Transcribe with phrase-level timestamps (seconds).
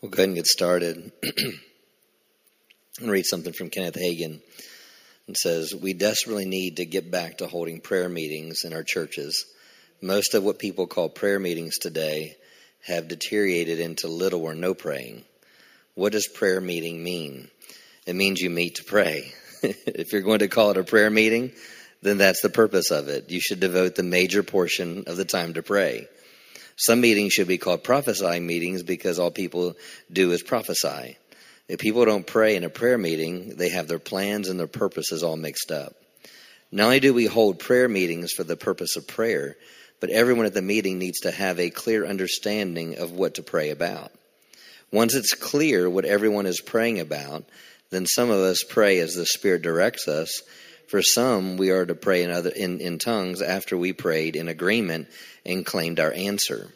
[0.00, 1.10] We'll go ahead and get started.
[3.00, 4.40] and read something from Kenneth Hagin.
[5.26, 9.44] It says, We desperately need to get back to holding prayer meetings in our churches.
[10.00, 12.36] Most of what people call prayer meetings today
[12.86, 15.24] have deteriorated into little or no praying.
[15.94, 17.48] What does prayer meeting mean?
[18.06, 19.32] It means you meet to pray.
[19.62, 21.50] if you're going to call it a prayer meeting,
[22.02, 23.30] then that's the purpose of it.
[23.30, 26.06] You should devote the major portion of the time to pray.
[26.78, 29.76] Some meetings should be called prophesying meetings because all people
[30.12, 31.18] do is prophesy.
[31.66, 35.24] If people don't pray in a prayer meeting, they have their plans and their purposes
[35.24, 35.94] all mixed up.
[36.70, 39.56] Not only do we hold prayer meetings for the purpose of prayer,
[39.98, 43.70] but everyone at the meeting needs to have a clear understanding of what to pray
[43.70, 44.12] about.
[44.92, 47.44] Once it's clear what everyone is praying about,
[47.90, 50.42] then some of us pray as the Spirit directs us.
[50.88, 54.48] For some, we are to pray in, other, in, in tongues after we prayed in
[54.48, 55.08] agreement
[55.44, 56.72] and claimed our answer.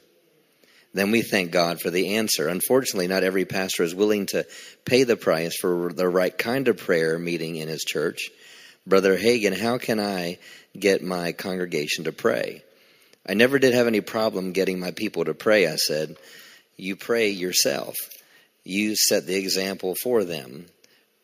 [0.94, 2.48] Then we thank God for the answer.
[2.48, 4.46] Unfortunately, not every pastor is willing to
[4.84, 8.30] pay the price for the right kind of prayer meeting in his church.
[8.86, 10.38] Brother Hagin, how can I
[10.78, 12.62] get my congregation to pray?
[13.26, 16.16] I never did have any problem getting my people to pray, I said.
[16.76, 17.96] You pray yourself.
[18.64, 20.66] You set the example for them.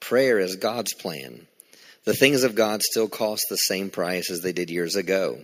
[0.00, 1.47] Prayer is God's plan.
[2.08, 5.40] The things of God still cost the same price as they did years ago.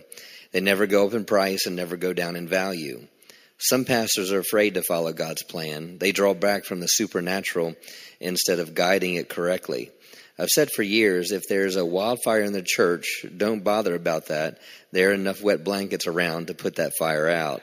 [0.51, 3.05] They never go up in price and never go down in value.
[3.59, 5.99] Some pastors are afraid to follow God's plan.
[5.99, 7.75] They draw back from the supernatural
[8.19, 9.91] instead of guiding it correctly.
[10.39, 14.57] I've said for years if there's a wildfire in the church, don't bother about that.
[14.91, 17.61] There are enough wet blankets around to put that fire out.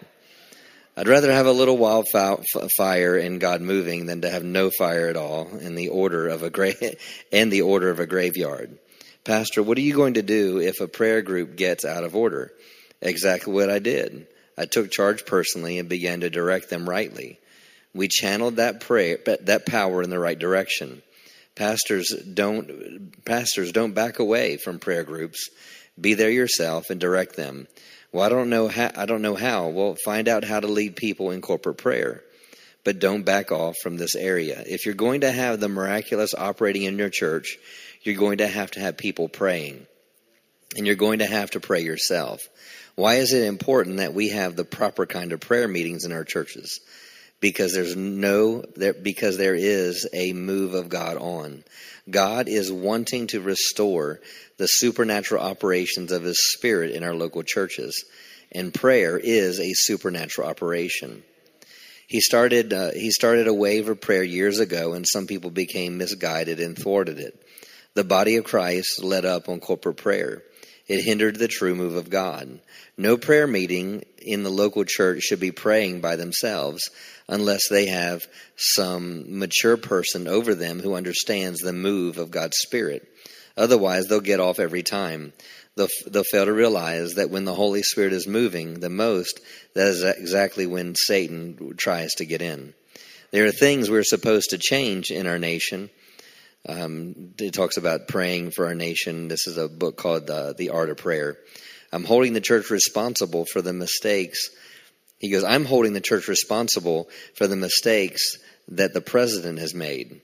[0.96, 5.16] I'd rather have a little wildfire in God moving than to have no fire at
[5.16, 6.74] all in the order of a gra-
[7.32, 8.78] and the order of a graveyard.
[9.24, 12.52] Pastor, what are you going to do if a prayer group gets out of order?
[13.00, 14.26] Exactly what I did.
[14.58, 17.38] I took charge personally and began to direct them rightly.
[17.94, 21.02] We channeled that prayer, that power in the right direction.
[21.54, 25.48] Pastors don't, pastors don't back away from prayer groups.
[26.00, 27.68] Be there yourself and direct them.
[28.12, 28.90] Well, I don't know how.
[28.94, 29.68] I don't know how.
[29.68, 32.22] Well, find out how to lead people in corporate prayer,
[32.84, 34.62] but don't back off from this area.
[34.66, 37.56] If you're going to have the miraculous operating in your church,
[38.02, 39.86] you're going to have to have people praying,
[40.76, 42.40] and you're going to have to pray yourself.
[42.94, 46.24] Why is it important that we have the proper kind of prayer meetings in our
[46.24, 46.80] churches?
[47.40, 51.64] Because there's no there because there is a move of God on.
[52.08, 54.20] God is wanting to restore
[54.58, 58.04] the supernatural operations of his spirit in our local churches.
[58.52, 61.22] And prayer is a supernatural operation.
[62.06, 65.96] He started uh, he started a wave of prayer years ago and some people became
[65.96, 67.42] misguided and thwarted it.
[67.94, 70.42] The body of Christ led up on corporate prayer.
[70.88, 72.60] It hindered the true move of God.
[72.96, 76.90] No prayer meeting in the local church should be praying by themselves
[77.28, 78.26] unless they have
[78.56, 83.06] some mature person over them who understands the move of God's Spirit.
[83.56, 85.32] Otherwise, they'll get off every time.
[85.76, 89.40] They'll, they'll fail to realize that when the Holy Spirit is moving the most,
[89.74, 92.74] that is exactly when Satan tries to get in.
[93.30, 95.90] There are things we're supposed to change in our nation
[96.68, 99.28] um, it talks about praying for our nation.
[99.28, 101.36] This is a book called uh, The Art of Prayer.
[101.92, 104.50] I'm holding the church responsible for the mistakes.
[105.18, 110.20] He goes, I'm holding the church responsible for the mistakes that the president has made.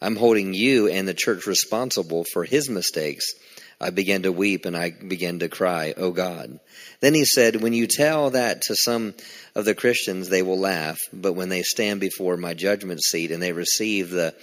[0.00, 3.34] I'm holding you and the church responsible for his mistakes.
[3.80, 6.58] I began to weep and I began to cry, Oh God.
[7.00, 9.14] Then he said, When you tell that to some
[9.54, 13.42] of the Christians, they will laugh, but when they stand before my judgment seat and
[13.42, 14.34] they receive the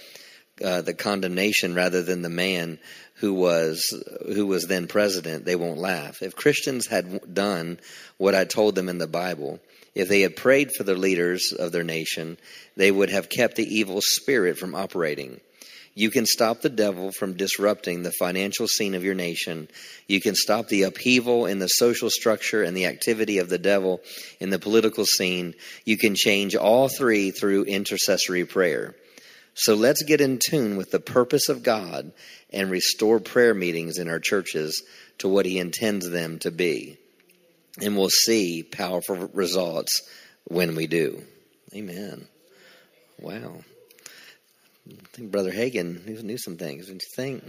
[0.62, 2.78] uh, the condemnation rather than the man
[3.14, 3.92] who was
[4.26, 6.22] who was then president, they won't laugh.
[6.22, 7.78] If Christians had done
[8.16, 9.60] what I told them in the Bible,
[9.94, 12.38] if they had prayed for the leaders of their nation,
[12.76, 15.40] they would have kept the evil spirit from operating.
[15.94, 19.68] You can stop the devil from disrupting the financial scene of your nation.
[20.06, 24.00] You can stop the upheaval in the social structure and the activity of the devil
[24.38, 25.54] in the political scene.
[25.84, 28.94] You can change all three through intercessory prayer.
[29.54, 32.12] So let's get in tune with the purpose of God
[32.50, 34.82] and restore prayer meetings in our churches
[35.18, 36.98] to what He intends them to be.
[37.80, 40.02] And we'll see powerful results
[40.44, 41.22] when we do.
[41.74, 42.26] Amen.
[43.18, 43.62] Wow.
[44.88, 47.44] I think Brother Hagin knew, some things, didn't you think?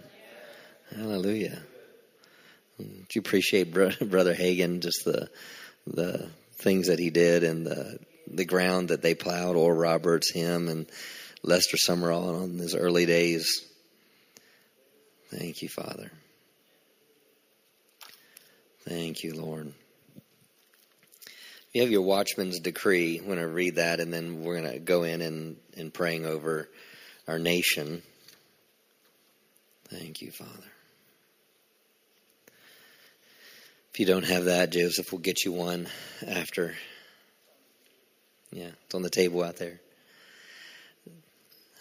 [0.95, 1.59] Hallelujah.
[2.77, 5.30] Do you appreciate Brother Hagin, just the
[5.88, 10.68] the things that he did and the the ground that they plowed, Oral Roberts, him,
[10.68, 10.88] and
[11.43, 13.65] Lester Sumrall in his early days.
[15.29, 16.11] Thank you, Father.
[18.88, 19.73] Thank you, Lord.
[21.73, 23.17] You have your watchman's decree.
[23.17, 26.25] I'm going to read that, and then we're going to go in and, and praying
[26.25, 26.67] over
[27.27, 28.01] our nation.
[29.89, 30.51] Thank you, Father.
[33.93, 35.88] If you don't have that, Joseph, we'll get you one
[36.27, 36.75] after.
[38.51, 39.79] Yeah, it's on the table out there.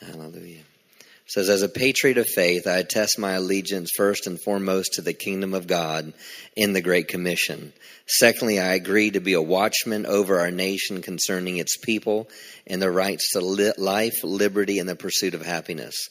[0.00, 0.61] Hallelujah.
[1.00, 5.02] It says, As a patriot of faith, I attest my allegiance first and foremost to
[5.02, 6.12] the kingdom of God
[6.56, 7.73] in the Great Commission.
[8.06, 12.29] Secondly, I agree to be a watchman over our nation concerning its people
[12.67, 16.08] and their rights to li- life, liberty, and the pursuit of happiness.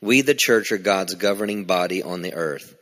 [0.00, 2.74] We, the church, are God's governing body on the earth.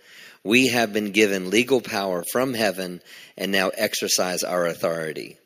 [0.42, 3.02] We have been given legal power from heaven
[3.36, 5.36] and now exercise our authority.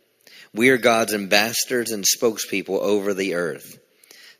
[0.55, 3.81] We are God's ambassadors and spokespeople over the earth.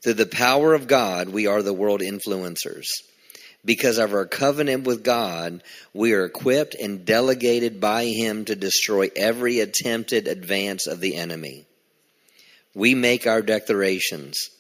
[0.05, 2.85] Through the power of God, we are the world influencers.
[3.65, 5.63] Because of our covenant with God,
[5.95, 11.65] we are equipped and delegated by Him to destroy every attempted advance of the enemy.
[12.75, 14.51] We make our declarations.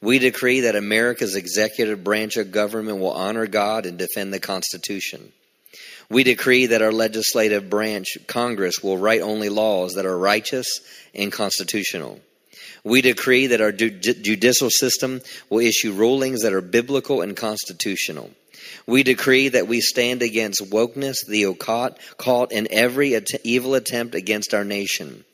[0.00, 5.32] We decree that America's executive branch of government will honor God and defend the Constitution.
[6.08, 10.80] We decree that our legislative branch, Congress, will write only laws that are righteous
[11.14, 12.20] and constitutional.
[12.84, 18.30] We decree that our judicial system will issue rulings that are biblical and constitutional.
[18.86, 24.52] We decree that we stand against wokeness, the occult, caught in every evil attempt against
[24.52, 25.24] our nation.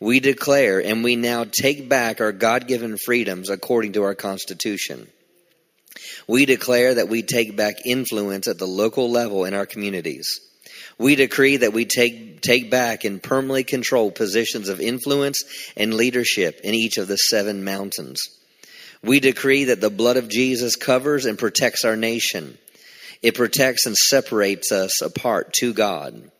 [0.00, 5.08] We declare and we now take back our God given freedoms according to our Constitution.
[6.26, 10.40] We declare that we take back influence at the local level in our communities.
[10.98, 15.42] We decree that we take, take back and permanently control positions of influence
[15.76, 18.20] and leadership in each of the seven mountains.
[19.02, 22.56] We decree that the blood of Jesus covers and protects our nation.
[23.22, 26.30] It protects and separates us apart to God.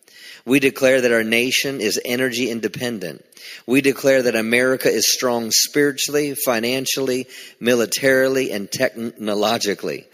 [0.47, 3.25] We declare that our nation is energy independent.
[3.67, 7.27] We declare that America is strong spiritually, financially,
[7.61, 10.06] militarily, and technologically.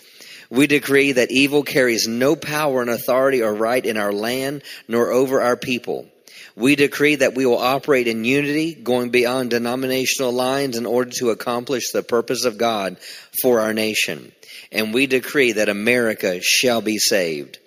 [0.51, 5.13] We decree that evil carries no power and authority or right in our land nor
[5.13, 6.09] over our people.
[6.57, 11.31] We decree that we will operate in unity, going beyond denominational lines in order to
[11.31, 12.97] accomplish the purpose of God
[13.41, 14.33] for our nation.
[14.73, 17.59] And we decree that America shall be saved.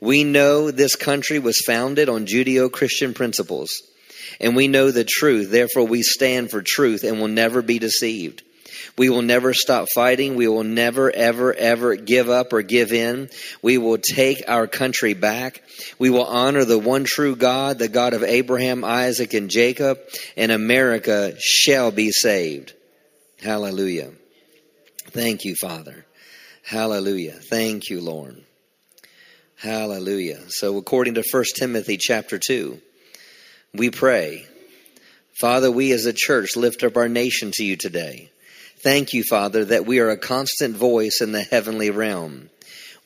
[0.00, 3.70] We know this country was founded on Judeo Christian principles,
[4.40, 5.50] and we know the truth.
[5.50, 8.42] Therefore, we stand for truth and will never be deceived.
[8.98, 10.36] We will never stop fighting.
[10.36, 13.28] We will never, ever, ever give up or give in.
[13.60, 15.62] We will take our country back.
[15.98, 19.98] We will honor the one true God, the God of Abraham, Isaac, and Jacob,
[20.36, 22.72] and America shall be saved.
[23.42, 24.12] Hallelujah.
[25.10, 26.06] Thank you, Father.
[26.62, 27.32] Hallelujah.
[27.32, 28.42] Thank you, Lord.
[29.56, 30.40] Hallelujah.
[30.48, 32.80] So according to 1 Timothy chapter 2,
[33.74, 34.46] we pray,
[35.38, 38.30] Father, we as a church lift up our nation to you today.
[38.78, 42.50] Thank you, Father, that we are a constant voice in the heavenly realm.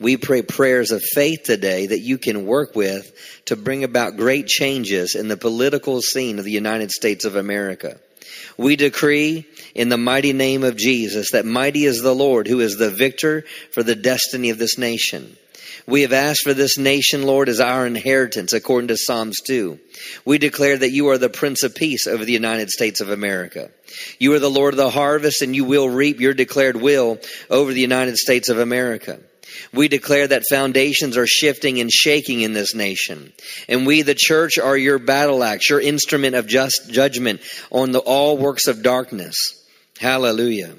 [0.01, 3.13] We pray prayers of faith today that you can work with
[3.45, 8.01] to bring about great changes in the political scene of the United States of America.
[8.57, 12.77] We decree in the mighty name of Jesus that mighty is the Lord who is
[12.77, 15.37] the victor for the destiny of this nation.
[15.87, 19.79] We have asked for this nation, Lord, as our inheritance, according to Psalms 2.
[20.25, 23.71] We declare that you are the Prince of Peace over the United States of America.
[24.19, 27.19] You are the Lord of the harvest, and you will reap your declared will
[27.49, 29.21] over the United States of America.
[29.73, 33.33] We declare that foundations are shifting and shaking in this nation.
[33.69, 37.41] And we, the church, are your battle axe, your instrument of just judgment
[37.71, 39.37] on the, all works of darkness.
[39.99, 40.75] Hallelujah.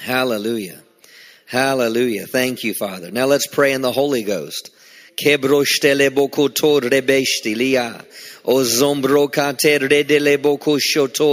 [0.00, 0.82] Hallelujah.
[1.46, 2.26] Hallelujah.
[2.26, 3.12] Thank you, Father.
[3.12, 4.70] Now let's pray in the Holy Ghost.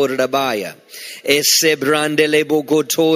[0.10, 0.76] Rabaya.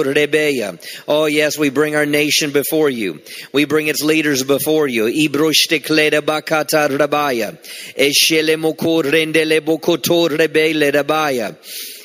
[0.04, 0.78] Rebeya.
[1.06, 3.20] Oh yes, we bring our nation before you.
[3.52, 5.04] We bring its leaders before you.
[5.04, 7.56] Ibroshtikleda bakata rabaya.
[10.36, 11.56] Rebele rabaya.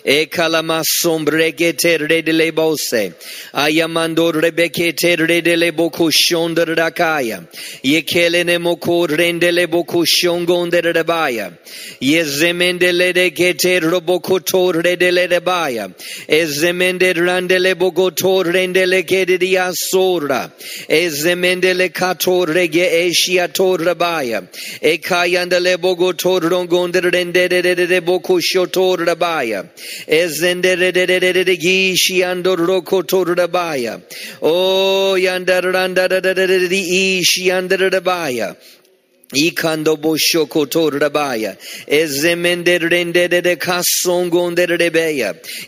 [0.06, 3.14] E calamassombre terre de le bosse.
[3.54, 7.48] Ayamando rebeke terre de le boku shonder rakaya.
[7.82, 11.54] Ye kelene moko rende le boku shongonde rebaya.
[12.00, 15.94] Ye zemende le de kete roboko torre de le rebaya.
[16.28, 20.52] E zemende rande le boko torre de le kede di asora.
[20.90, 24.42] E zemende le katore ge eshia torre baya.
[24.82, 29.70] E kayanda le bogo torrongonde rende de boku shotor rabaya.
[34.42, 34.94] Oh.
[39.34, 39.94] Ikando.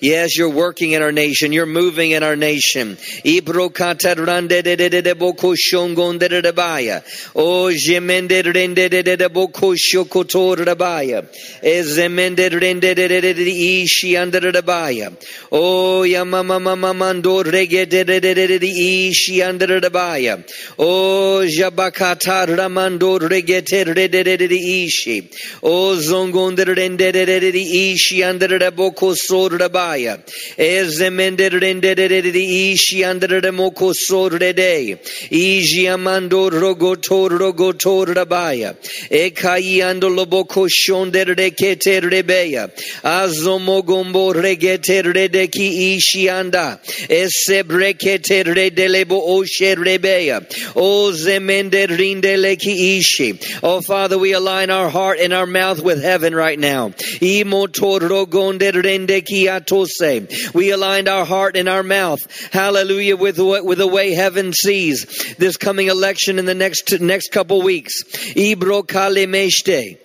[0.02, 1.52] Yes, you're working in our nation.
[1.52, 2.98] You're moving in our nation.
[3.26, 7.04] Ibrokataranderere boko shongonderebaya.
[7.36, 11.26] O jemenderendere boko shoko torabaya.
[11.64, 13.36] Ezemenderendere
[13.84, 15.14] ishi anderebaya.
[15.52, 20.44] O yamama mama mando regedere ishi anderebaya.
[20.78, 23.20] O jabakata ramando
[23.62, 25.30] regedere ishi.
[25.62, 30.20] O zongonderendere ishi andere boko sorabaya.
[30.58, 34.98] Ezemendere ishi andere moko sorede.
[35.32, 38.76] Iji amando rogotor rogotor rabaya.
[39.10, 42.70] Ekai ando loboko shondere kete rebeya.
[43.04, 46.80] Azomogombo regete rede ki ishi anda.
[47.10, 50.46] Esebrekete redelebo oshe rebeya.
[50.76, 53.00] O zemende rindele ki
[53.64, 56.92] Oh, Father, we align our heart and our mouth with heaven right now.
[60.54, 65.58] We aligned our heart and our mouth, hallelujah, with, with the way heaven sees this
[65.58, 68.04] coming election in the next, next couple weeks.
[68.36, 70.05] Ibro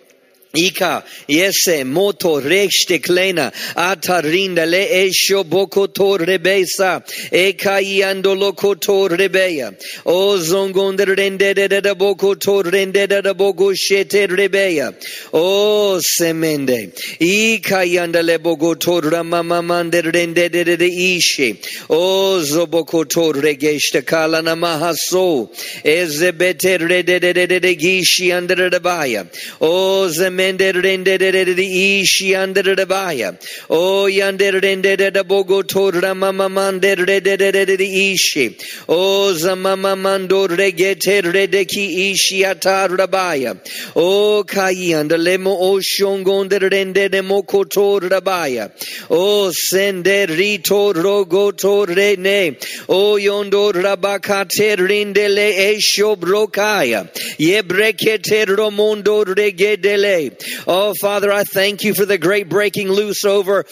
[0.53, 9.15] Ika yese moto rekste klena atarinda le esho boko to rebesa eka iando loko to
[9.15, 9.73] rebeya
[10.05, 14.93] o zongonde rende de de boko to rende de boko shete rebeya
[15.33, 23.09] o semende ika yanda le boko to ramama mande rende de de ishe o zoboko
[23.09, 25.49] to regeste kala na mahaso
[25.85, 29.25] ezebete rede de de de gishi under the baya
[29.61, 33.37] o zemende ishi oh, under the baya
[33.69, 38.57] o yonder rende de bogo to ramamamande rede de ishi
[38.89, 43.59] o oh, zamama mando regete rede ki ishi atar rabaya
[43.97, 48.71] o oh, kayanda lemo o shongonde rende de moko to rabaya
[49.11, 52.57] o sende rito rogo to rene
[52.89, 60.30] o yondo rabakate rindele esho brokaya yebrekete romondo regedele
[60.67, 63.65] Oh, Father, I thank you for the great breaking loose over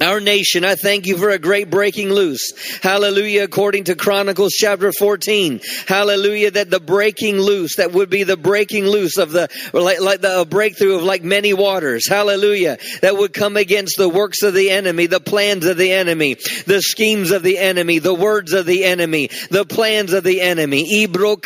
[0.00, 2.52] our nation, I thank you for a great breaking loose.
[2.82, 3.44] Hallelujah.
[3.44, 5.60] According to Chronicles chapter 14.
[5.86, 6.50] Hallelujah.
[6.52, 10.46] That the breaking loose, that would be the breaking loose of the, like, like the
[10.48, 12.08] breakthrough of like many waters.
[12.08, 12.78] Hallelujah.
[13.02, 16.34] That would come against the works of the enemy, the plans of the enemy,
[16.66, 21.06] the schemes of the enemy, the words of the enemy, the plans of the enemy.
[21.06, 21.40] Ibro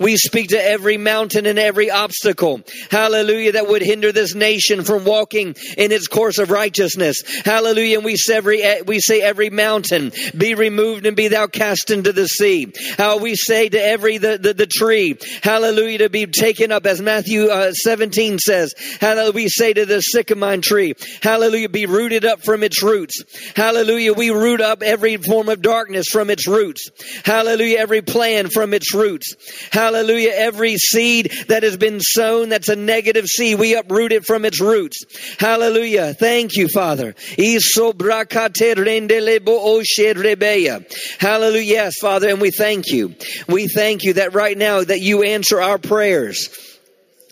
[0.00, 2.62] We speak to every mountain and every obstacle.
[2.90, 3.52] Hallelujah.
[3.52, 7.22] That would hinder this nation from walking in its course of righteousness.
[7.44, 7.98] Hallelujah.
[7.98, 12.12] And we say every, we say every mountain be removed and be thou cast into
[12.12, 12.72] the sea.
[12.96, 17.00] How we say to every, the, the, the tree, hallelujah, to be taken up as
[17.00, 18.74] Matthew uh, 17 says.
[19.00, 19.32] Hallelujah.
[19.32, 23.52] We say to the sycamore tree, hallelujah, be rooted up from its roots roots.
[23.56, 24.12] Hallelujah.
[24.12, 26.88] We root up every form of darkness from its roots.
[27.24, 27.78] Hallelujah.
[27.78, 29.34] Every plan from its roots.
[29.72, 30.32] Hallelujah.
[30.34, 34.60] Every seed that has been sown that's a negative seed, we uproot it from its
[34.60, 35.04] roots.
[35.38, 36.14] Hallelujah.
[36.14, 37.14] Thank you, Father.
[41.18, 41.62] Hallelujah.
[41.62, 42.28] Yes, Father.
[42.28, 43.14] And we thank you.
[43.48, 46.71] We thank you that right now that you answer our prayers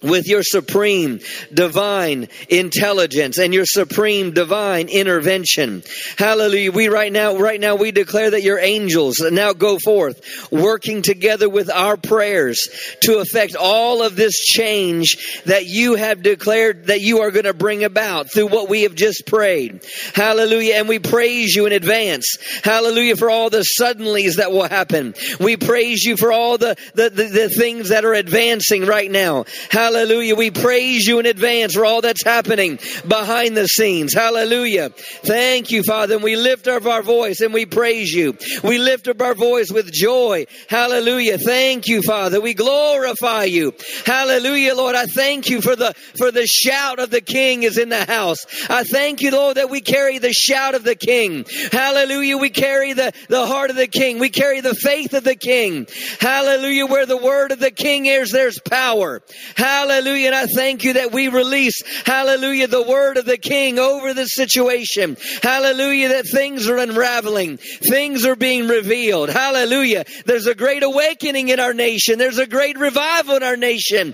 [0.02, 1.20] with your supreme
[1.52, 5.82] divine intelligence and your supreme divine intervention.
[6.16, 6.72] Hallelujah.
[6.72, 11.48] We right now, right now, we declare that your angels now go forth working together
[11.48, 17.20] with our prayers to affect all of this change that you have declared that you
[17.20, 19.84] are going to bring about through what we have just prayed.
[20.14, 20.74] Hallelujah.
[20.76, 22.36] And we praise you in advance.
[22.64, 25.14] Hallelujah for all the suddenlies that will happen.
[25.38, 29.44] We praise you for all the, the, the, the things that are advancing right now.
[29.70, 30.36] Hallelujah Hallelujah.
[30.36, 32.78] We praise you in advance for all that's happening
[33.08, 34.14] behind the scenes.
[34.14, 34.90] Hallelujah.
[34.90, 36.14] Thank you, Father.
[36.14, 38.38] And we lift up our voice and we praise you.
[38.62, 40.46] We lift up our voice with joy.
[40.68, 41.38] Hallelujah.
[41.38, 42.40] Thank you, Father.
[42.40, 43.74] We glorify you.
[44.06, 44.94] Hallelujah, Lord.
[44.94, 48.46] I thank you for the, for the shout of the King is in the house.
[48.70, 51.46] I thank you, Lord, that we carry the shout of the King.
[51.72, 52.36] Hallelujah.
[52.36, 54.20] We carry the, the heart of the King.
[54.20, 55.88] We carry the faith of the King.
[56.20, 56.86] Hallelujah.
[56.86, 59.20] Where the word of the King is, there's power.
[59.56, 59.79] Hallelujah.
[59.80, 60.26] Hallelujah.
[60.26, 64.26] And I thank you that we release, hallelujah, the word of the King over the
[64.26, 65.16] situation.
[65.42, 67.56] Hallelujah, that things are unraveling.
[67.56, 69.30] Things are being revealed.
[69.30, 70.04] Hallelujah.
[70.26, 72.18] There's a great awakening in our nation.
[72.18, 74.12] There's a great revival in our nation.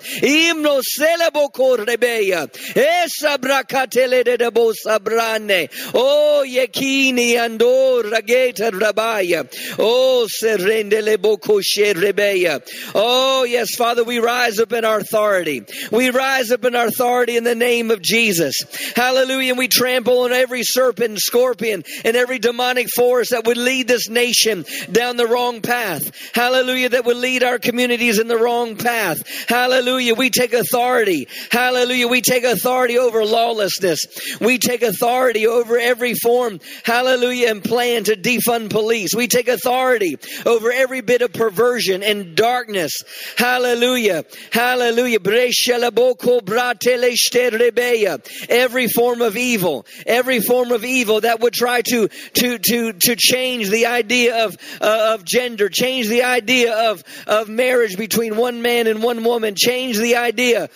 [5.94, 9.48] Oh, yekini ando rageta rabaya.
[9.80, 12.62] Oh, serende lebo koshe rebeya.
[12.94, 15.55] Oh, yes, Father, we rise up in our authority.
[15.92, 18.56] We rise up in our authority in the name of Jesus.
[18.94, 19.52] Hallelujah.
[19.52, 23.88] And we trample on every serpent and scorpion and every demonic force that would lead
[23.88, 26.10] this nation down the wrong path.
[26.34, 26.90] Hallelujah.
[26.90, 29.18] That would lead our communities in the wrong path.
[29.48, 30.14] Hallelujah.
[30.14, 31.28] We take authority.
[31.50, 32.08] Hallelujah.
[32.08, 34.04] We take authority over lawlessness.
[34.40, 36.60] We take authority over every form.
[36.84, 37.50] Hallelujah.
[37.50, 39.14] And plan to defund police.
[39.14, 42.92] We take authority over every bit of perversion and darkness.
[43.36, 44.24] Hallelujah.
[44.52, 45.20] Hallelujah.
[48.48, 53.16] Every form of evil, every form of evil that would try to, to, to, to
[53.16, 58.62] change the idea of, uh, of gender, change the idea of, of marriage between one
[58.62, 60.68] man and one woman, change the idea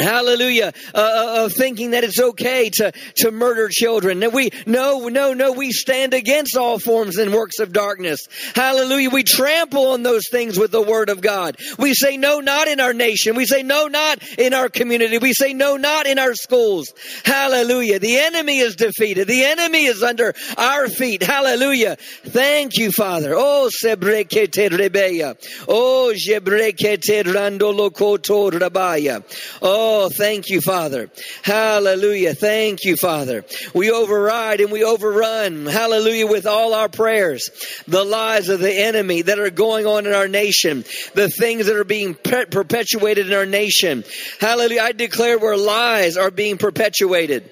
[0.00, 0.72] Hallelujah.
[0.94, 4.24] Uh, uh, of thinking that it's okay to, to murder children.
[4.32, 8.26] We, no, no, no, we stand against all forms and works of darkness.
[8.54, 9.10] Hallelujah.
[9.10, 11.56] We trample on those things with the word of God.
[11.78, 13.36] We say no, not in our nation.
[13.36, 15.18] We say no, not in our community.
[15.18, 16.92] We say no, not in our schools.
[17.24, 17.98] Hallelujah.
[17.98, 19.28] The enemy is defeated.
[19.28, 21.22] The enemy is under our feet.
[21.22, 21.96] Hallelujah.
[21.96, 23.34] Thank you, Father.
[23.34, 25.36] Oh, sebrekete rebeya.
[25.68, 29.22] Oh, jebrekete randolo koto rabaya.
[29.60, 31.10] Oh, Oh, thank you, Father.
[31.42, 32.32] Hallelujah.
[32.32, 33.44] Thank you, Father.
[33.74, 37.50] We override and we overrun, hallelujah, with all our prayers,
[37.88, 41.74] the lies of the enemy that are going on in our nation, the things that
[41.74, 44.04] are being perpetuated in our nation.
[44.38, 44.82] Hallelujah.
[44.82, 47.50] I declare where lies are being perpetuated.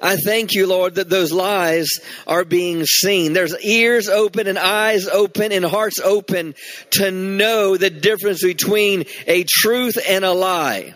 [0.00, 1.88] I thank you, Lord, that those lies
[2.26, 3.32] are being seen.
[3.32, 6.54] There's ears open and eyes open and hearts open
[6.92, 10.94] to know the difference between a truth and a lie.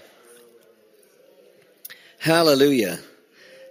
[2.25, 2.99] Hallelujah.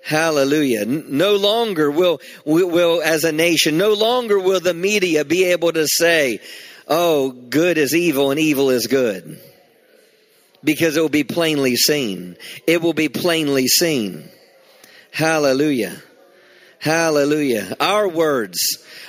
[0.06, 0.86] Hallelujah.
[0.86, 5.88] No longer will, will, as a nation, no longer will the media be able to
[5.88, 6.40] say,
[6.88, 9.42] oh, good is evil and evil is good.
[10.64, 12.38] Because it will be plainly seen.
[12.68, 14.30] It will be plainly seen.
[15.10, 16.00] Hallelujah.
[16.78, 17.76] Hallelujah.
[17.80, 18.60] Our words,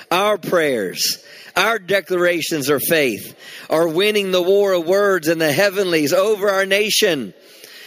[0.09, 1.23] our prayers,
[1.55, 3.37] our declarations of faith
[3.69, 7.35] are winning the war of words in the heavenlies over our nation.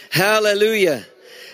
[0.09, 1.05] Hallelujah.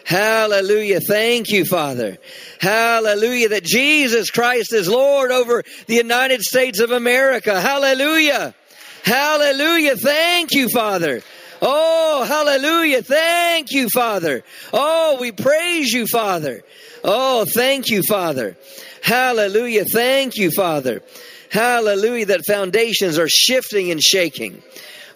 [0.06, 1.00] Hallelujah.
[1.00, 2.20] Thank you, Father.
[2.62, 3.50] Hallelujah.
[3.50, 7.60] That Jesus Christ is Lord over the United States of America.
[7.60, 8.54] Hallelujah.
[9.04, 9.96] Hallelujah.
[9.98, 11.22] Thank you, Father.
[11.60, 13.02] Oh, hallelujah.
[13.02, 14.44] Thank you, Father.
[14.72, 16.64] Oh, we praise you, Father.
[17.04, 18.58] Oh, thank you, Father.
[19.02, 19.86] Hallelujah.
[19.86, 21.02] Thank you, Father.
[21.50, 22.28] Hallelujah.
[22.28, 24.62] That foundations are shifting and shaking.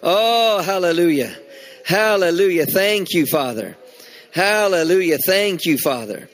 [0.02, 1.36] Oh, hallelujah.
[1.84, 2.66] Hallelujah.
[2.66, 3.76] Thank you, Father.
[4.32, 5.18] Hallelujah.
[5.18, 6.28] Thank you, Father.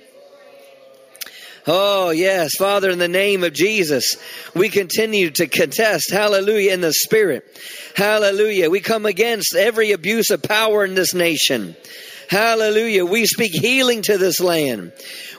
[1.69, 4.17] Oh, yes, Father, in the name of Jesus,
[4.55, 7.45] we continue to contest, hallelujah, in the Spirit.
[7.97, 8.71] Hallelujah.
[8.71, 11.75] We come against every abuse of power in this nation.
[12.29, 13.05] Hallelujah.
[13.05, 14.93] We speak healing to this land.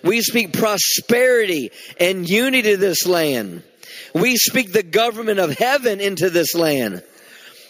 [0.04, 3.64] We speak prosperity and unity to this land.
[4.14, 7.04] We speak the government of heaven into this land.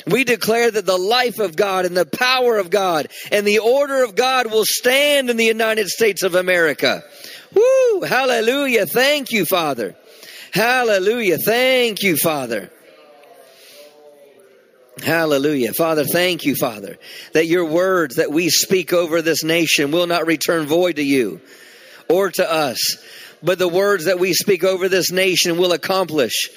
[0.08, 4.04] We declare that the life of God and the power of God and the order
[4.04, 7.04] of God will stand in the United States of America.
[7.54, 8.02] Woo!
[8.02, 8.86] Hallelujah.
[8.86, 9.96] Thank you, Father.
[10.52, 11.38] Hallelujah.
[11.38, 12.72] Thank you, Father.
[15.04, 15.74] Hallelujah.
[15.74, 16.98] Father, thank you, Father,
[17.34, 21.42] that your words that we speak over this nation will not return void to you
[22.10, 22.98] or to us,
[23.44, 26.50] but the words that we speak over this nation will accomplish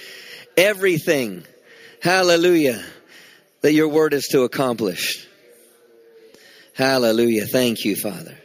[0.56, 1.44] everything.
[2.00, 2.82] Hallelujah
[3.62, 5.26] that your word is to accomplish.
[6.74, 7.46] Hallelujah.
[7.46, 8.36] Thank you, Father.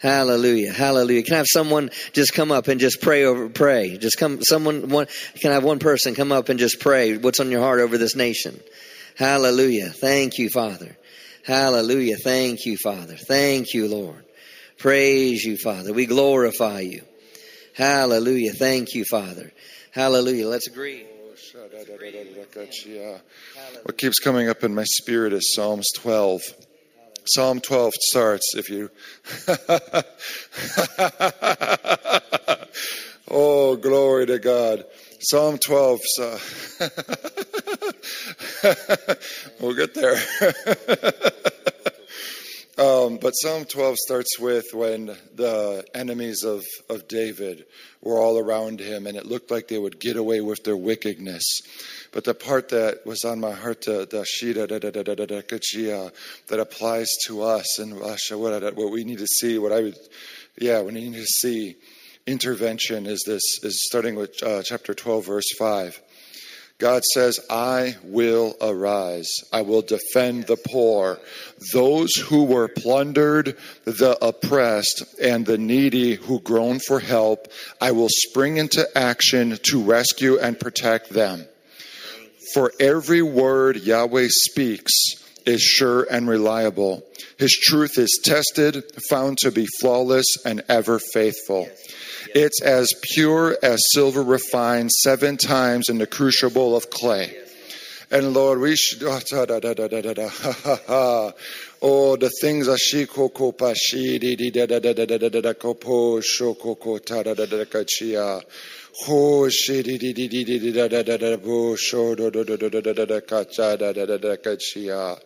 [0.00, 0.72] Hallelujah.
[0.72, 1.22] Hallelujah.
[1.22, 3.98] Can I have someone just come up and just pray over, pray.
[3.98, 5.06] Just come, someone, one,
[5.40, 7.98] can I have one person come up and just pray what's on your heart over
[7.98, 8.58] this nation?
[9.16, 9.90] Hallelujah.
[9.90, 10.96] Thank you, Father.
[11.44, 12.16] Hallelujah.
[12.16, 13.16] Thank you, Father.
[13.16, 14.24] Thank you, Lord.
[14.78, 15.92] Praise you, Father.
[15.92, 17.02] We glorify you.
[17.74, 18.52] Hallelujah.
[18.52, 19.52] Thank you, Father.
[19.90, 20.48] Hallelujah.
[20.48, 21.04] Let's agree.
[21.56, 23.20] Oh,
[23.84, 26.42] What keeps coming up in my spirit is Psalms 12.
[27.26, 28.90] Psalm 12 starts, if you.
[33.28, 34.84] oh, glory to God.
[35.20, 36.00] Psalm 12.
[36.04, 36.38] So
[39.60, 40.16] we'll get there.
[43.20, 47.66] But Psalm 12 starts with when the enemies of, of David
[48.00, 51.44] were all around him, and it looked like they would get away with their wickedness.
[52.12, 54.24] But the part that was on my heart, the the
[56.48, 59.98] that applies to us and what, what we need to see, what I would,
[60.58, 61.76] yeah, we need to see
[62.26, 66.00] intervention is this, is starting with uh, chapter 12, verse 5.
[66.80, 69.28] God says, I will arise.
[69.52, 71.20] I will defend the poor,
[71.74, 77.48] those who were plundered, the oppressed, and the needy who groan for help.
[77.80, 81.44] I will spring into action to rescue and protect them.
[82.54, 84.92] For every word Yahweh speaks
[85.46, 87.06] is sure and reliable.
[87.38, 91.68] His truth is tested, found to be flawless, and ever faithful.
[92.34, 97.36] It's as pure as silver refined seven times in the crucible of clay.
[98.12, 101.32] And Lord, we should, oh, da, da, da, da, da, da, ha, ha, ha.
[101.80, 105.16] Oh, the things are she koko pa shi di di da da da da da
[105.16, 108.40] da da da kopo sho koko ta da da da da ka chia.
[109.06, 112.30] Ho shi di di di di di di da da da da bo sho do
[112.30, 115.16] do do do do da da da ka cha da da da da ka chia.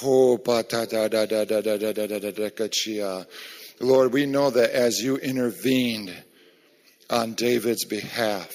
[0.00, 3.26] Ho pa ta da da da da da da da da da da ka chia.
[3.80, 6.14] Lord, we know that as you intervened
[7.10, 8.54] on David's behalf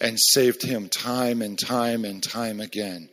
[0.00, 3.08] and saved him time and time and time again.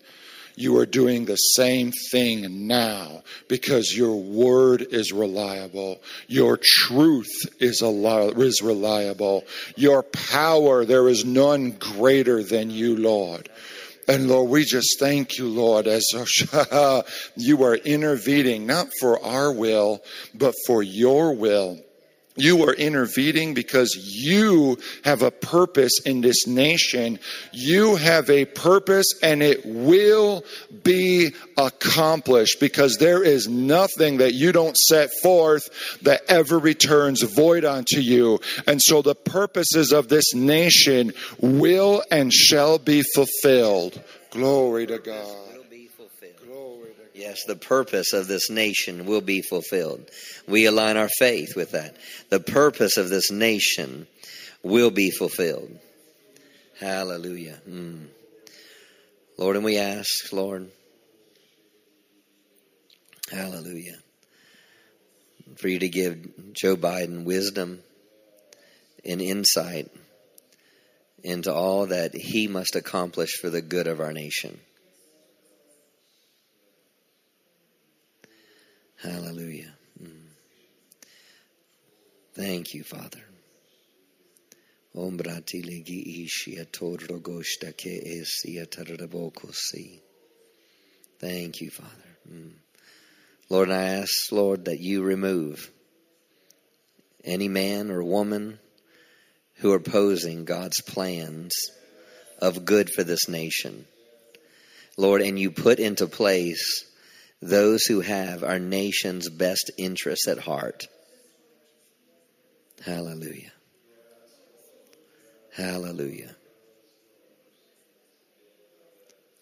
[0.57, 6.01] You are doing the same thing now because your word is reliable.
[6.27, 9.43] Your truth is, reliable.
[9.75, 13.49] Your power, there is none greater than you, Lord.
[14.07, 16.05] And Lord, we just thank you, Lord, as
[17.35, 21.79] you are intervening, not for our will, but for your will.
[22.37, 27.19] You are intervening because you have a purpose in this nation.
[27.53, 30.43] You have a purpose and it will
[30.83, 35.69] be accomplished because there is nothing that you don't set forth
[36.01, 38.39] that ever returns void unto you.
[38.67, 44.01] And so the purposes of this nation will and shall be fulfilled.
[44.31, 45.55] Glory to God.
[45.55, 46.33] Will be fulfilled.
[46.45, 47.04] Glory to God.
[47.15, 50.11] Yes, the purpose of this nation will be fulfilled.
[50.49, 51.95] We align our faith with that.
[52.29, 54.05] The purpose of this nation
[54.63, 55.79] will be fulfilled.
[56.77, 57.57] Hallelujah.
[57.69, 58.07] Mm.
[59.37, 60.69] Lord, and we ask, Lord,
[63.31, 63.99] hallelujah,
[65.55, 67.79] for you to give Joe Biden wisdom
[69.05, 69.89] and insight
[71.23, 74.59] into all that he must accomplish for the good of our nation.
[79.01, 79.73] Hallelujah.
[80.01, 80.25] Mm.
[82.33, 83.21] Thank you, Father.
[91.19, 91.89] Thank you, Father.
[92.31, 92.51] Mm.
[93.49, 95.69] Lord, I ask, Lord, that you remove
[97.23, 98.59] any man or woman
[99.55, 101.53] who are opposing God's plans
[102.39, 103.85] of good for this nation.
[104.97, 106.85] Lord, and you put into place
[107.45, 110.87] those who have our nation's best interests at heart.
[112.83, 113.51] Hallelujah.
[115.55, 116.35] Hallelujah.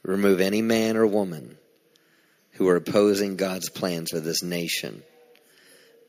[0.03, 1.57] Remove any man or woman
[2.51, 5.01] who are opposing God's plans for this nation.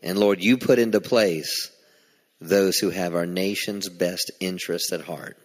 [0.02, 1.70] And Lord, you put into place
[2.40, 5.38] those who have our nation's best interests at heart.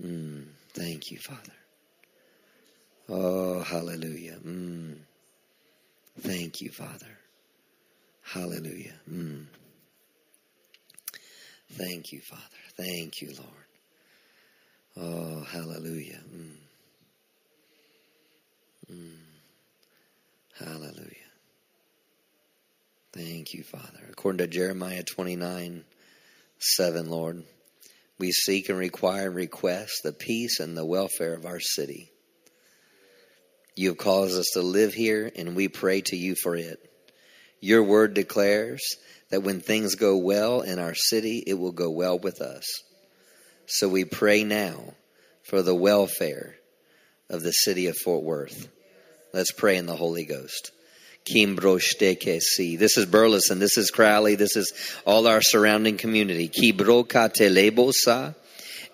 [0.00, 0.44] Mm,
[0.74, 1.63] thank you, Father.
[3.08, 4.38] Oh, hallelujah.
[4.44, 4.96] Mm.
[6.20, 7.18] Thank you, Father.
[8.22, 8.94] Hallelujah.
[9.10, 9.46] Mm.
[11.72, 12.42] Thank you, Father.
[12.76, 13.64] Thank you, Lord.
[14.96, 16.20] Oh, hallelujah.
[16.34, 16.56] Mm.
[18.92, 19.16] Mm.
[20.58, 21.10] Hallelujah.
[23.12, 24.06] Thank you, Father.
[24.10, 25.84] According to Jeremiah 29
[26.58, 27.42] 7, Lord,
[28.18, 32.10] we seek and require and request the peace and the welfare of our city.
[33.76, 36.78] You have caused us to live here, and we pray to you for it.
[37.60, 38.96] Your word declares
[39.30, 42.64] that when things go well in our city, it will go well with us.
[43.66, 44.94] So we pray now
[45.42, 46.56] for the welfare
[47.28, 48.68] of the city of Fort Worth.
[49.32, 50.70] Let's pray in the Holy Ghost.
[51.26, 53.58] This is Burleson.
[53.58, 54.34] This is Crowley.
[54.34, 54.72] This is
[55.06, 56.48] all our surrounding community.
[56.48, 58.34] Kibrokatelebosa.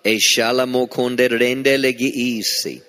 [0.03, 2.81] Eshalamo konderende legiisi.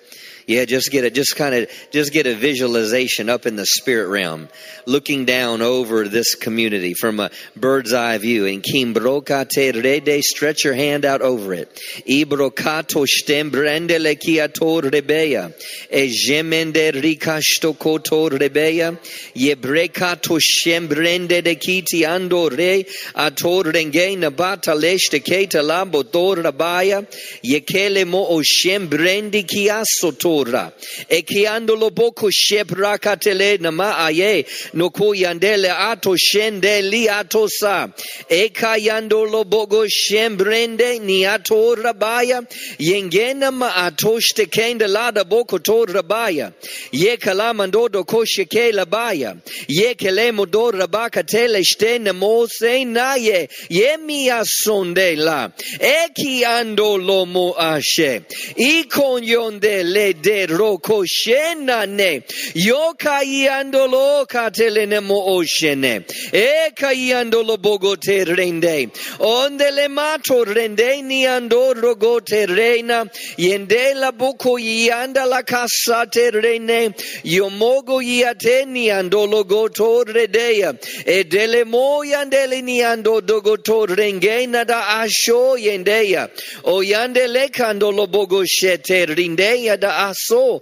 [0.47, 1.13] Yeah, just get it.
[1.13, 4.49] Just kind of, just get a visualization up in the spirit realm,
[4.85, 8.45] looking down over this community from a bird's eye view.
[8.45, 11.73] And kimbrokate rede, stretch your hand out over it.
[12.07, 15.53] Ibrokato stembrendele kiator rebeya.
[15.89, 18.97] E gemende rikasto kotor rebeya.
[19.35, 22.83] Yebrekato shembrende de kiti ando re.
[23.15, 27.07] Ator renge nabata leshte keta lambo tor rabaya.
[27.43, 30.11] Yekele mo o shembrendi kiaso.
[30.33, 30.71] Torah.
[31.09, 37.87] Ekiando loboko shebrakatele nama aye noko yandele ato shende li ato sa.
[38.29, 42.41] Ekayando lobogo shembrende ni ato rabaya.
[42.79, 46.53] Yengena ma ato shtekende lada boko to rabaya.
[46.91, 49.39] Ye do doko sheke labaya.
[49.67, 53.49] Ye kelemo do rabakatele shtene mose naye.
[53.69, 55.49] Ye mia asonde la.
[55.79, 58.25] Ekiando lomo ashe.
[58.57, 62.23] Ikonyon de le de roko shenane.
[62.55, 66.03] Yo kaiandolo katelene mo oshene.
[66.33, 68.89] E kaiandolo bogote rende.
[69.19, 73.05] Onde le mato rende ni ando rogote reina.
[73.37, 76.93] Yende la boko yianda la kasate rene.
[77.23, 80.73] Yomogo yiate ni andolo goto redeya.
[81.05, 86.29] Edele mo yandele ni ando dogoto rengena da asho yendeya.
[86.63, 90.61] O yandele kandolo bogo shete rindeya da aso.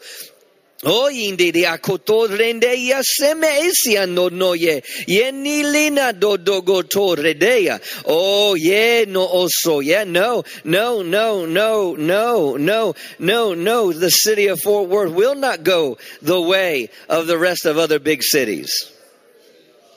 [0.83, 6.81] O indi di akoto rende ya seme esia no no ye ye nilina do dogo
[6.81, 7.79] to redeya.
[8.05, 14.47] Oh yeah no also yeah no no no no no no no no the city
[14.47, 18.91] of Fort Worth will not go the way of the rest of other big cities.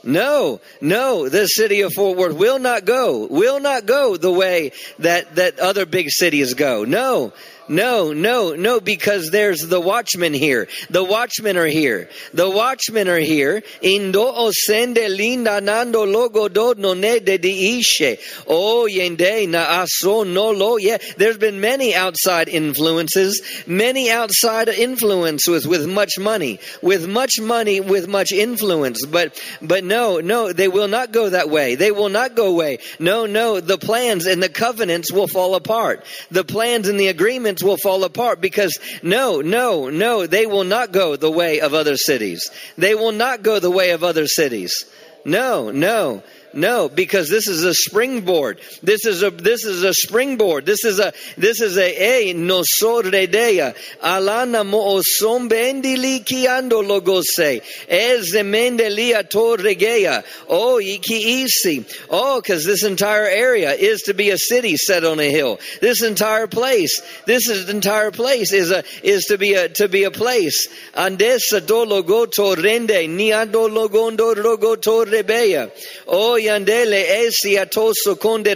[0.07, 4.73] No, no, the city of Fort Worth will not go, will not go the way
[4.99, 6.85] that, that other big cities go.
[6.85, 7.33] No,
[7.69, 10.69] no, no, no, because there's the watchmen here.
[10.91, 12.11] The watchmen are here.
[12.33, 13.63] The watchmen are here.
[13.83, 16.49] Indo osende linda nando logo
[16.95, 18.19] ne de di ishe.
[18.47, 20.77] Oh, yende na aso no lo.
[20.77, 27.41] Yeah, there's been many outside influences, many outside influence with, with much money, with much
[27.41, 29.05] money, with much influence.
[29.07, 31.77] But, but no, no, they will not go that way.
[31.77, 32.79] They will not go away.
[32.99, 36.05] No, no, the plans and the covenants will fall apart.
[36.31, 40.93] The plans and the agreements will fall apart because no, no, no, they will not
[40.93, 42.51] go the way of other cities.
[42.77, 44.85] They will not go the way of other cities.
[45.25, 46.23] No, no.
[46.55, 48.61] No, because this is a springboard.
[48.81, 50.65] This is a this is a springboard.
[50.65, 53.75] This is a this is a a no sorredea.
[54.01, 57.61] Alana mo osombendi li kiando logose.
[57.89, 60.25] Ezemende li atorregea.
[60.49, 61.85] Oh iki isi.
[62.09, 65.59] Oh, because this entire area is to be a city set on a hill.
[65.81, 70.05] This entire place, this is entire place is a is to be a to be
[70.05, 70.69] a place.
[70.95, 75.73] Andesa dologo torrende ni adologondo rogo torrebea.
[76.07, 76.37] Oh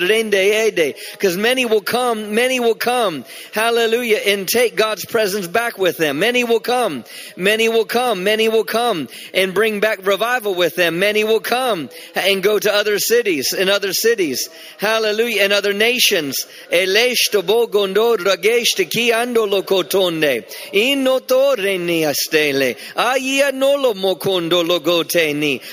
[0.00, 0.94] rende ede.
[1.12, 6.18] Because many will come, many will come, hallelujah, and take God's presence back with them.
[6.18, 7.04] Many will come,
[7.36, 9.08] many will come, many will come.
[9.34, 10.98] And bring back revival with them.
[10.98, 14.48] Many will come and go to other cities, in other cities,
[14.78, 16.46] hallelujah, and other nations.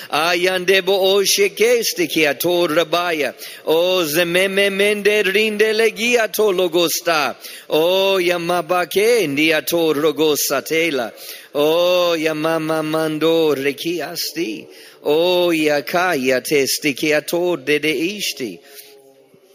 [0.10, 1.24] Ayandebo o
[2.06, 3.34] Tekia Tor Rabaya.
[3.66, 7.36] O Zememe Mende Rindelegia Tologosta.
[7.70, 11.12] O Yamabake Ndia rogosa tela.
[11.54, 14.68] O Yamama Mando Rekiasti.
[15.04, 18.60] O Yakaya Testikia Tor Dede Ishti.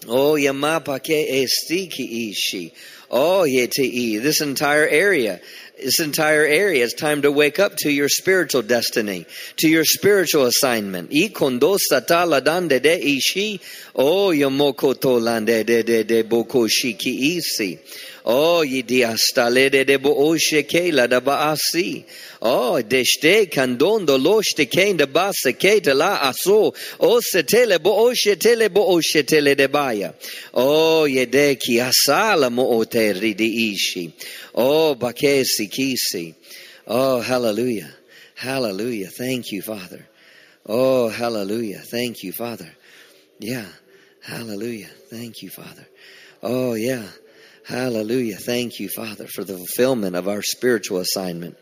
[0.09, 2.73] O Yamapake Estiki Ishi.
[3.11, 4.23] Oh, yeti.
[4.23, 5.41] This entire area,
[5.77, 10.47] this entire area, it's time to wake up to your spiritual destiny, to your spiritual
[10.47, 11.11] assignment.
[11.13, 13.61] I kondo satala dande de ishi.
[13.97, 17.81] Oh, yamoko to de de de boko shiki isi.
[18.25, 22.05] Oh, yidi astale de de bo oshe ke la da baasi.
[22.43, 26.75] Oh, deshte kandondo loshte ke de basa ke de la aso.
[27.01, 30.13] Oh, setele bo oshe tele bo oshe tele de baya.
[30.55, 34.15] Oh, yede ki asala mo ote ridi ishi.
[34.55, 36.35] Oh, bakesi kisi.
[36.87, 37.91] Oh, hallelujah.
[38.35, 39.09] Hallelujah.
[39.09, 40.07] Thank you, Father.
[40.67, 41.79] Oh, hallelujah.
[41.79, 42.71] Thank you, Father.
[43.39, 43.67] Yeah.
[44.23, 44.89] Hallelujah.
[45.11, 45.87] Thank you, Father.
[46.43, 47.05] Oh, yeah.
[47.67, 48.37] Hallelujah.
[48.37, 51.57] Thank you, Father, for the fulfillment of our spiritual assignment.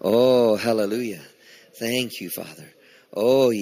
[0.00, 1.22] Oh, hallelujah.
[1.74, 2.68] Thank you, Father.
[3.14, 3.52] Oh.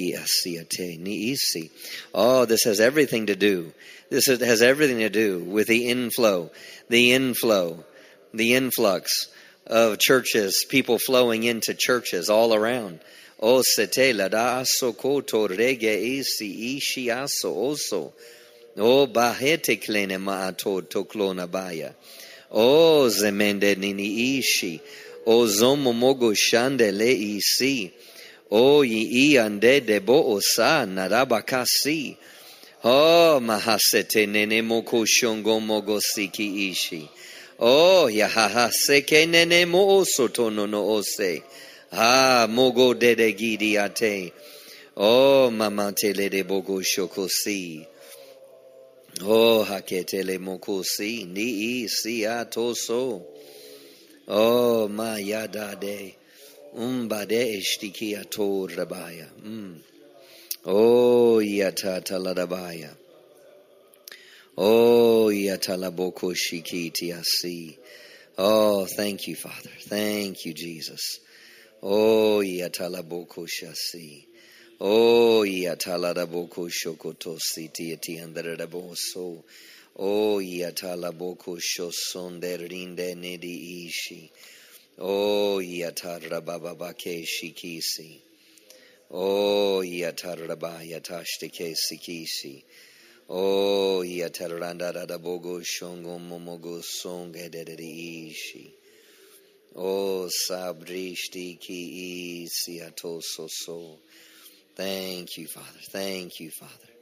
[2.14, 3.72] Oh, this has everything to do.
[4.10, 6.50] This has everything to do with the inflow,
[6.88, 7.84] the inflow,
[8.32, 9.28] the influx
[9.66, 13.00] of churches, people flowing into churches all around.
[13.42, 18.12] Oh, sete la da aso koto rege isi ishi aso oso.
[18.76, 21.94] Oh, bahete klene maato toklona baya.
[22.50, 24.80] Oh, zemende nini ishi.
[25.26, 27.92] Oh, zomo mogo shande le isi.
[28.50, 32.16] O yi ande de bo osa narabakasi.
[32.82, 37.08] Oh mahasete nene moko shongo mogo siki ishi.
[37.58, 41.02] Yahaha seke nene mo oso no no.
[41.92, 44.32] Ah mogo dede gidi ate.
[44.96, 47.86] Oh mamante le de bogo shokosi.
[49.22, 53.22] Oh haketele mokosi ni si atoso.
[54.28, 56.14] Oh ma yadade.
[56.76, 59.28] Umbade eshtiki ator rabaya.
[59.42, 59.80] Mm.
[60.66, 62.94] Oh yata taladabaya.
[64.56, 67.78] Oh yatalaboko shikiti asi.
[68.42, 69.70] Oh, thank you, Father.
[69.82, 71.20] Thank you, Jesus.
[71.82, 74.26] Oh yatalaboko shasi.
[74.80, 79.42] Oh yataladaboko shokotosi tiati andaraboso.
[79.96, 84.30] Oh yatalaboko shosonderinde nedi ishi.
[85.02, 88.20] Oh, yatarababake shikisi.
[89.10, 92.62] Oh, yataraba yatashtike sikisi.
[93.30, 97.48] Oh, da bogo shongo momogo songe
[98.28, 98.79] ishi.
[99.76, 103.98] Oh, sabrishti ki siatoso so.
[104.74, 105.80] Thank you, Father.
[105.92, 106.92] Thank you, Father.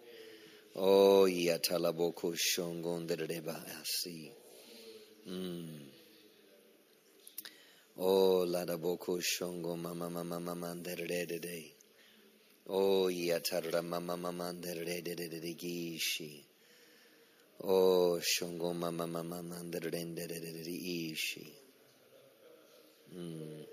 [0.76, 4.30] Oh, yatalaboko shongon dereba asi.
[5.28, 5.80] Mm.
[7.98, 11.72] Oh, ladaboko shongo mama mama mama de.
[12.68, 16.44] Oh, yatarra mama mama de gishi.
[17.64, 20.70] Oh, shongo mama mama de
[21.10, 21.67] ishi.
[23.16, 23.64] Mm.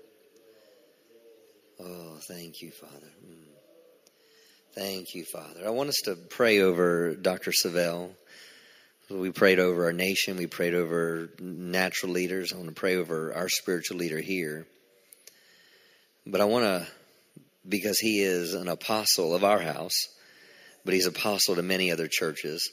[1.80, 3.12] Oh, thank you, Father.
[3.24, 3.46] Mm.
[4.74, 5.66] Thank you, Father.
[5.66, 7.50] I want us to pray over Dr.
[7.50, 8.10] Savelle.
[9.08, 10.36] We prayed over our nation.
[10.36, 12.52] We prayed over natural leaders.
[12.52, 14.66] I want to pray over our spiritual leader here.
[16.26, 16.86] But I want to,
[17.66, 20.08] because he is an apostle of our house,
[20.84, 22.70] but he's apostle to many other churches.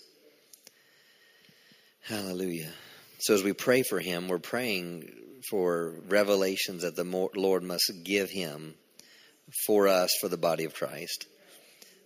[2.08, 2.72] Hallelujah.
[3.20, 5.10] So as we pray for him, we're praying
[5.50, 8.76] for revelations that the Lord must give him
[9.66, 11.26] for us, for the body of Christ.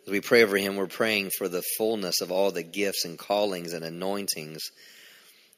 [0.06, 3.18] As we pray over him, we're praying for the fullness of all the gifts and
[3.18, 4.72] callings and anointings.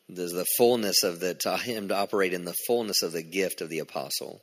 [0.07, 3.61] There's the fullness of the to him to operate in the fullness of the gift
[3.61, 4.41] of the apostle.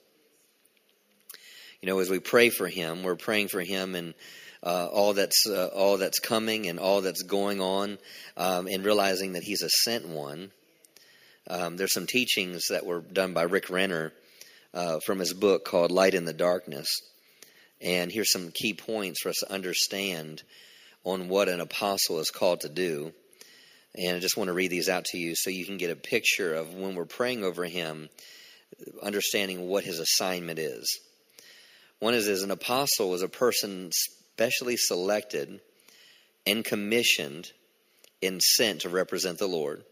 [1.83, 4.14] You know, as we pray for him, we're praying for him and
[4.62, 7.99] uh, all that's uh, all that's coming and all that's going on,
[8.37, 10.51] um, and realizing that he's a sent one.
[11.49, 14.13] Um, there's some teachings that were done by Rick Renner
[14.75, 16.89] uh, from his book called Light in the Darkness
[17.81, 20.43] and here's some key points for us to understand
[21.05, 23.13] on what an apostle is called to do.
[23.95, 25.97] And I just want to read these out to you so you can get a
[25.97, 28.09] picture of when we're praying over him,
[29.03, 31.01] understanding what his assignment is.
[31.99, 35.61] One is, is an apostle is a person specially selected
[36.47, 37.51] and commissioned
[38.23, 39.83] and sent to represent the Lord.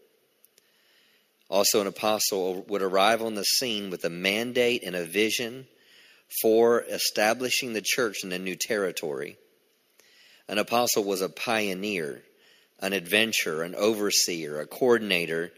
[1.55, 5.69] Also, an apostle would arrive on the scene with a mandate and a vision
[6.43, 9.37] for establishing the church in a new territory.
[10.49, 12.25] An apostle was a pioneer,
[12.81, 15.53] an adventurer, an overseer, a coordinator,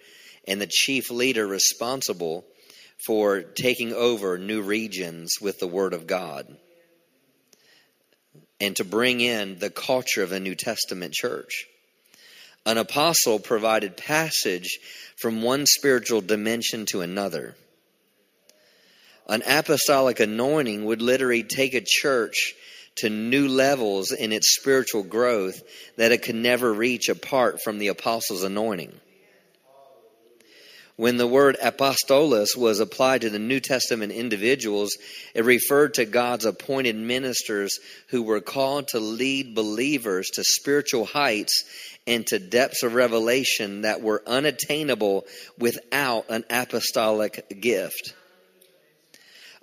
[0.46, 2.44] and the chief leader responsible
[3.06, 6.58] for taking over new regions with the Word of God
[8.60, 11.64] and to bring in the culture of a New Testament church.
[12.66, 14.78] An apostle provided passage
[15.16, 17.56] from one spiritual dimension to another
[19.28, 22.54] an apostolic anointing would literally take a church
[22.96, 25.62] to new levels in its spiritual growth
[25.96, 28.92] that it could never reach apart from the apostles' anointing.
[30.96, 34.96] When the word apostolos was applied to the New Testament individuals,
[35.34, 37.78] it referred to God's appointed ministers
[38.08, 41.64] who were called to lead believers to spiritual heights
[42.06, 45.26] and to depths of revelation that were unattainable
[45.58, 48.14] without an apostolic gift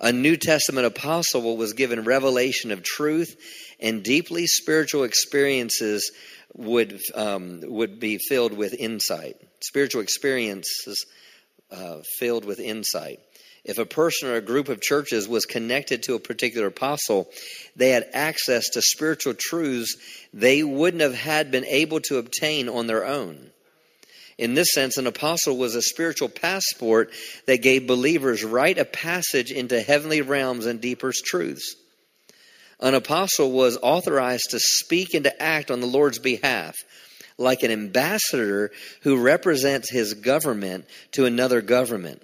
[0.04, 3.38] a New Testament apostle was given revelation of truth,
[3.80, 6.12] and deeply spiritual experiences
[6.54, 9.38] would um, would be filled with insight.
[9.62, 11.06] Spiritual experiences
[11.74, 13.20] uh, filled with insight.
[13.66, 17.30] If a person or a group of churches was connected to a particular apostle,
[17.76, 19.96] they had access to spiritual truths
[20.34, 23.52] they wouldn't have had been able to obtain on their own.
[24.38, 27.12] In this sense, an apostle was a spiritual passport
[27.46, 31.76] that gave believers right of passage into heavenly realms and deeper truths.
[32.80, 36.76] An apostle was authorized to speak and to act on the Lord's behalf,
[37.38, 38.72] like an ambassador
[39.02, 42.22] who represents his government to another government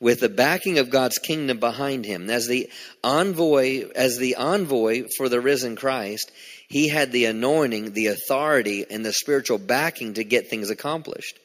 [0.00, 2.30] with the backing of God's kingdom behind him.
[2.30, 2.70] As the
[3.04, 6.32] envoy, as the envoy for the risen Christ,
[6.68, 11.38] he had the anointing, the authority, and the spiritual backing to get things accomplished.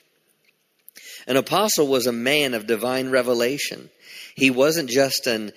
[1.27, 3.89] An apostle was a man of divine revelation.
[4.35, 5.51] He wasn't just an,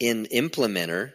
[0.00, 1.12] an implementer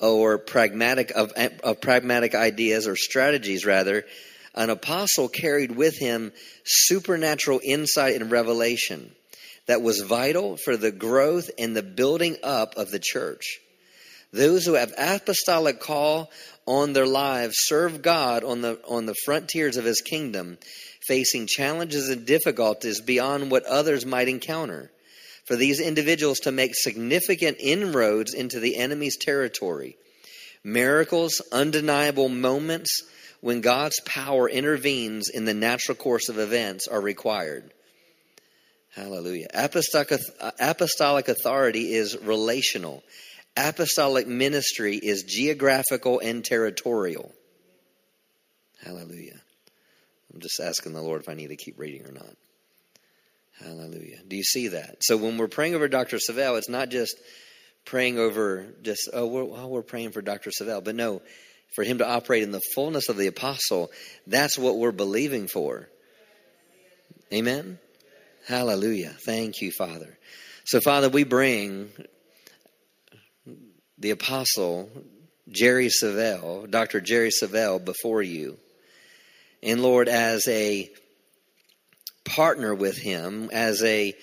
[0.00, 1.32] or pragmatic of,
[1.64, 4.04] of pragmatic ideas or strategies rather
[4.58, 6.32] an apostle carried with him
[6.64, 9.10] supernatural insight and revelation
[9.66, 13.60] that was vital for the growth and the building up of the church
[14.30, 16.30] those who have apostolic call
[16.66, 20.58] on their lives serve god on the on the frontiers of his kingdom
[21.06, 24.90] facing challenges and difficulties beyond what others might encounter
[25.48, 29.96] for these individuals to make significant inroads into the enemy's territory.
[30.62, 33.02] Miracles, undeniable moments
[33.40, 37.72] when God's power intervenes in the natural course of events are required.
[38.94, 39.48] Hallelujah.
[39.54, 40.12] Apostolic,
[40.58, 43.02] apostolic authority is relational.
[43.56, 47.32] Apostolic ministry is geographical and territorial.
[48.84, 49.40] Hallelujah.
[50.32, 52.36] I'm just asking the Lord if I need to keep reading or not.
[53.60, 54.18] Hallelujah.
[54.26, 54.98] Do you see that?
[55.00, 56.18] So when we're praying over Dr.
[56.18, 57.16] Savelle, it's not just
[57.84, 60.50] praying over just, oh, we're, oh, we're praying for Dr.
[60.50, 60.84] Savelle.
[60.84, 61.22] But no,
[61.74, 63.90] for him to operate in the fullness of the apostle,
[64.26, 65.88] that's what we're believing for.
[67.32, 67.78] Amen?
[68.46, 69.14] Hallelujah.
[69.20, 70.18] Thank you, Father.
[70.64, 71.90] So, Father, we bring
[73.98, 74.90] the apostle
[75.50, 77.00] Jerry Savelle, Dr.
[77.00, 78.58] Jerry Savelle, before you.
[79.62, 80.90] And Lord, as a
[82.24, 84.14] partner with him, as a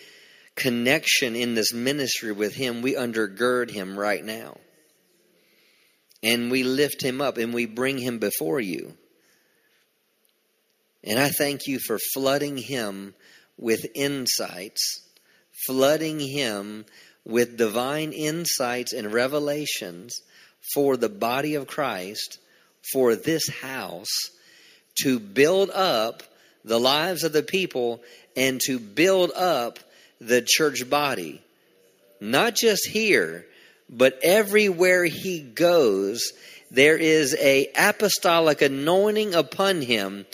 [0.55, 4.57] connection in this ministry with him, we undergird him right now.
[6.23, 8.93] And we lift him up and we bring him before you.
[11.03, 13.13] And I thank you for flooding him
[13.57, 15.01] with insights,
[15.67, 16.85] flooding him
[17.25, 20.21] with divine insights and revelations
[20.73, 22.39] for the body of Christ,
[22.91, 24.31] for this house
[25.03, 26.23] to build up
[26.63, 28.01] the lives of the people
[28.35, 29.79] and to build up
[30.19, 31.41] the church body.
[32.19, 33.45] Not just here,
[33.89, 36.33] but everywhere he goes,
[36.71, 40.25] there is a apostolic anointing upon him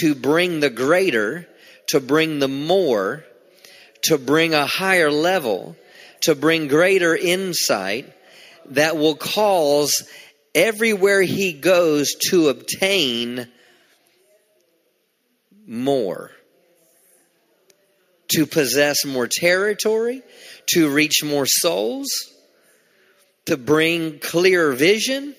[0.00, 1.46] to bring the greater,
[1.88, 3.24] to bring the more,
[4.02, 5.76] to bring a higher level,
[6.22, 8.12] to bring greater insight
[8.66, 10.08] that will cause
[10.54, 13.48] everywhere he goes to obtain
[15.66, 16.30] more.
[18.32, 20.22] To possess more territory,
[20.68, 22.31] to reach more souls,
[23.46, 25.34] to bring clear vision,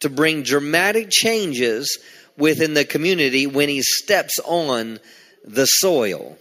[0.00, 1.98] to bring dramatic changes
[2.36, 5.00] within the community when he steps on
[5.44, 6.38] the soil.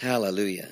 [0.00, 0.68] Hallelujah.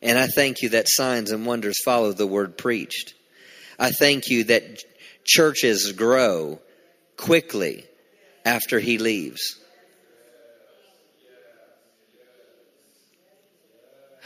[0.00, 3.14] And I thank you that signs and wonders follow the word preached.
[3.78, 4.82] I thank you that
[5.24, 6.60] churches grow
[7.16, 7.84] quickly
[8.44, 9.58] after he leaves.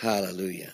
[0.03, 0.73] Hallelujah.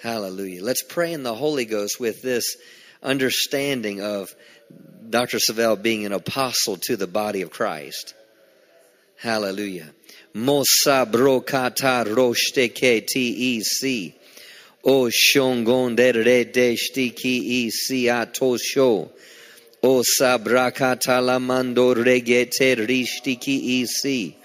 [0.00, 0.62] Hallelujah.
[0.62, 2.56] Let's pray in the Holy Ghost with this
[3.02, 4.32] understanding of
[5.10, 5.38] Dr.
[5.38, 8.14] Savelle being an apostle to the body of Christ.
[9.18, 9.90] Hallelujah.
[10.36, 14.14] Mosa brokata roshteke ti
[14.84, 19.10] O shongon dere de shtiki isi atosho.
[19.82, 24.36] O sabrakata la mando regete rishtiki isi.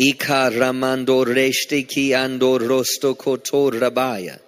[0.00, 4.38] Ika ramando reshtiki ando rosto kotor rabaya.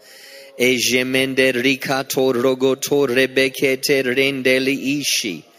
[0.57, 5.50] E gemende rikato rogoto rebekete rendeli ishi.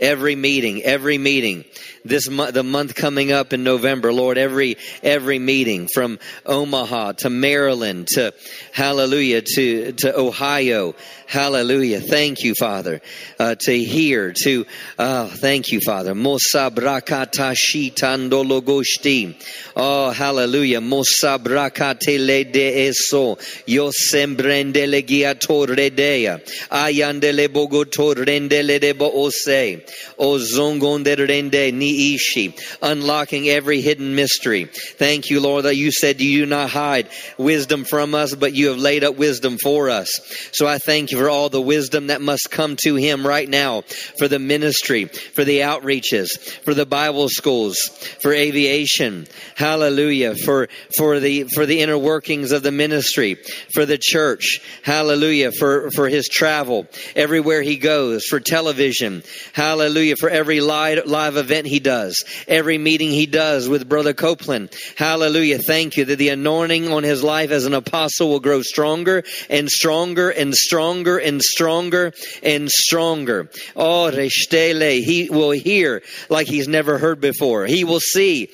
[0.00, 1.64] Every meeting, every meeting.
[2.04, 7.30] This month, the month coming up in November, Lord, every every meeting from Omaha to
[7.30, 8.32] Maryland to
[8.72, 10.94] Hallelujah to to Ohio,
[11.26, 12.00] Hallelujah.
[12.00, 13.00] Thank you, Father,
[13.40, 14.64] uh, to hear to
[14.96, 16.14] uh, thank you, Father.
[16.14, 19.34] Mosabrakatashi tandologoshti.
[19.74, 20.80] Oh, Hallelujah.
[20.80, 23.38] Mosabrakatele de eso.
[23.66, 26.40] Yo sembrendele giatore dea.
[26.70, 29.82] Aya bogoto rendele de boose.
[30.18, 32.54] O zongonde rende ni ishi.
[32.82, 34.64] Unlocking every hidden mystery.
[34.64, 38.68] Thank you, Lord, that you said you do not hide wisdom from us, but you
[38.68, 40.20] have laid up wisdom for us.
[40.52, 43.82] So I thank you for all the wisdom that must come to him right now
[44.18, 47.78] for the ministry, for the outreaches, for the Bible schools,
[48.20, 49.26] for aviation.
[49.54, 50.34] Hallelujah.
[50.34, 53.36] For, for the, for the inner workings of the ministry,
[53.72, 54.60] for the church.
[54.82, 55.52] Hallelujah.
[55.52, 59.22] For, for his travel everywhere he goes, for television.
[59.52, 60.16] Hallelujah.
[60.16, 64.74] For every live, live event he does, every meeting he does with Brother Copeland.
[64.96, 65.58] Hallelujah.
[65.58, 69.68] Thank you that the anointing on his life as an apostle will grow stronger and
[69.68, 73.50] stronger and stronger and stronger and stronger.
[73.74, 75.02] Oh, Reshtele.
[75.02, 77.66] He will hear like he's never heard before.
[77.66, 78.50] He will see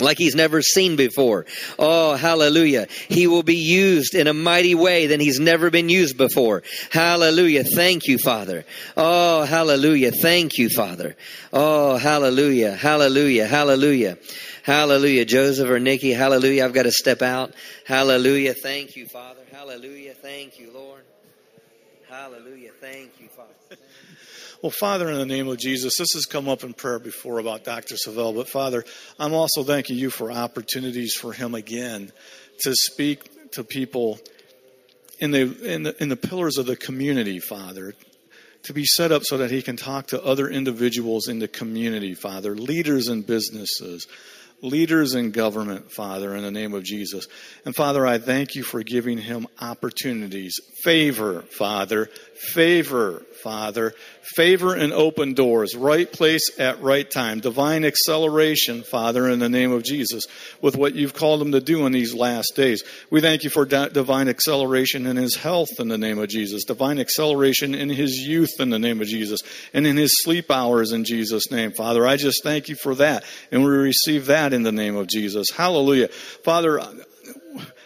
[0.00, 1.46] like he's never seen before.
[1.78, 2.86] Oh, hallelujah.
[3.08, 6.62] He will be used in a mighty way than he's never been used before.
[6.90, 7.64] Hallelujah.
[7.64, 8.64] Thank you, Father.
[8.96, 10.12] Oh, hallelujah.
[10.12, 11.16] Thank you, Father.
[11.52, 12.72] Oh, hallelujah.
[12.72, 13.46] Hallelujah.
[13.46, 14.18] Hallelujah.
[14.64, 15.24] Hallelujah.
[15.26, 16.64] Joseph or Nikki, hallelujah.
[16.64, 17.52] I've got to step out.
[17.86, 18.54] Hallelujah.
[18.54, 19.42] Thank you, Father.
[19.52, 20.14] Hallelujah.
[20.14, 21.02] Thank you, Lord.
[22.08, 22.70] Hallelujah.
[22.80, 23.23] Thank you.
[24.64, 27.64] Well, Father, in the name of Jesus, this has come up in prayer before about
[27.64, 27.96] Dr.
[27.96, 28.82] Savelle, but Father,
[29.18, 32.10] I'm also thanking you for opportunities for him again
[32.60, 34.18] to speak to people
[35.18, 37.92] in the, in the, in the pillars of the community, Father,
[38.62, 42.14] to be set up so that he can talk to other individuals in the community,
[42.14, 44.06] Father, leaders in businesses,
[44.62, 47.28] leaders in government, Father, in the name of Jesus.
[47.66, 53.92] And Father, I thank you for giving him opportunities, favor, Father, favor, Father,
[54.22, 59.70] favor and open doors, right place at right time, divine acceleration, Father, in the name
[59.70, 60.24] of Jesus,
[60.62, 62.82] with what you've called him to do in these last days.
[63.10, 66.64] We thank you for di- divine acceleration in his health in the name of Jesus,
[66.64, 69.40] divine acceleration in his youth in the name of Jesus,
[69.74, 72.06] and in his sleep hours in Jesus' name, Father.
[72.06, 75.50] I just thank you for that, and we receive that in the name of Jesus.
[75.50, 76.08] Hallelujah.
[76.08, 76.80] Father,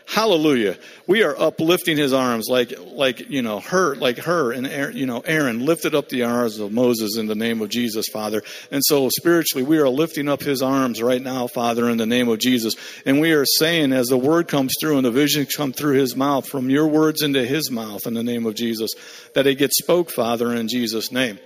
[0.08, 0.76] hallelujah.
[1.06, 5.06] We are uplifting his arms like like you know Hur like Hur and Aaron, you
[5.06, 8.42] know aaron lifted up the arms of moses in the name of jesus father.
[8.70, 12.28] And so spiritually we are lifting up his arms right now father in the name
[12.28, 12.74] of jesus.
[13.04, 16.16] And we are saying as the word comes through and the vision come through his
[16.16, 18.92] mouth from your words into his mouth in the name of jesus
[19.34, 21.38] that it gets spoke father in jesus name.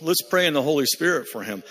[0.00, 1.62] Let's pray in the Holy Spirit for him.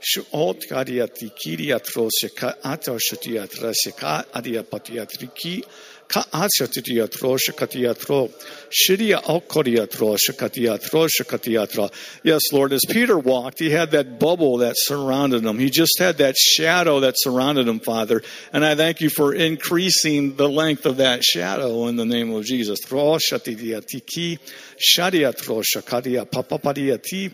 [0.00, 5.64] Kiriatro, sheka ato shatiatra, sheka adiapatiatriki.
[6.08, 8.30] Ka achatiatro, shakatiatro.
[8.68, 11.92] Shiria okoriatro, shakatiatro, shakatiatra.
[12.24, 15.58] Yes, Lord, as Peter walked, he had that bubble that surrounded him.
[15.58, 18.22] He just had that shadow that surrounded him, Father.
[18.52, 22.44] And I thank you for increasing the length of that shadow in the name of
[22.44, 22.80] Jesus.
[22.80, 24.40] Tro shatiatiki,
[24.78, 27.32] shadiatro, shakadia papapadiati.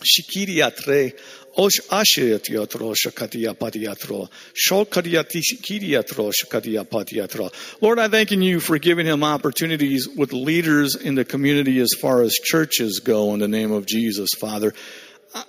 [0.00, 1.12] Shikiriatre,
[1.56, 7.50] Osh ashiriatro shakadia padiatro, shokadiati shikiriatro shakadia padiatro.
[7.80, 12.22] Lord, I thank you for giving him opportunities with leaders in the community as far
[12.22, 14.72] as churches go in the name of Jesus, Father.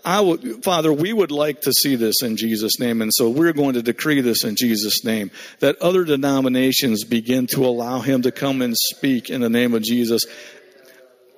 [0.05, 3.53] I would, Father, we would like to see this in Jesus' name, and so we're
[3.53, 8.31] going to decree this in Jesus' name that other denominations begin to allow him to
[8.31, 10.25] come and speak in the name of Jesus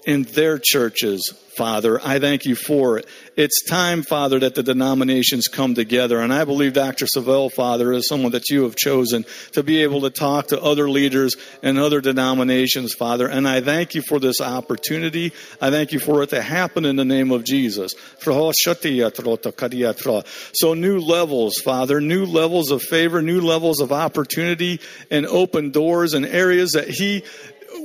[0.06, 2.00] in their churches, Father.
[2.04, 3.06] I thank you for it.
[3.36, 6.20] It's time, Father, that the denominations come together.
[6.20, 7.06] And I believe Dr.
[7.06, 10.90] Savelle, Father, is someone that you have chosen to be able to talk to other
[10.90, 13.28] leaders and other denominations, Father.
[13.28, 15.32] And I thank you for this opportunity.
[15.62, 17.94] I thank you for it to happen in the name of Jesus.
[20.54, 24.80] So new levels, Father, new levels of favor, new levels of opportunity
[25.10, 27.24] and open doors and areas that he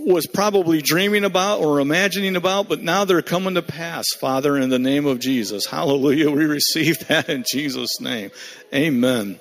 [0.07, 4.71] was probably dreaming about or imagining about, but now they're coming to pass, Father, in
[4.71, 5.67] the name of Jesus.
[5.67, 6.31] Hallelujah.
[6.31, 8.31] We receive that in Jesus' name.
[8.75, 9.39] Amen.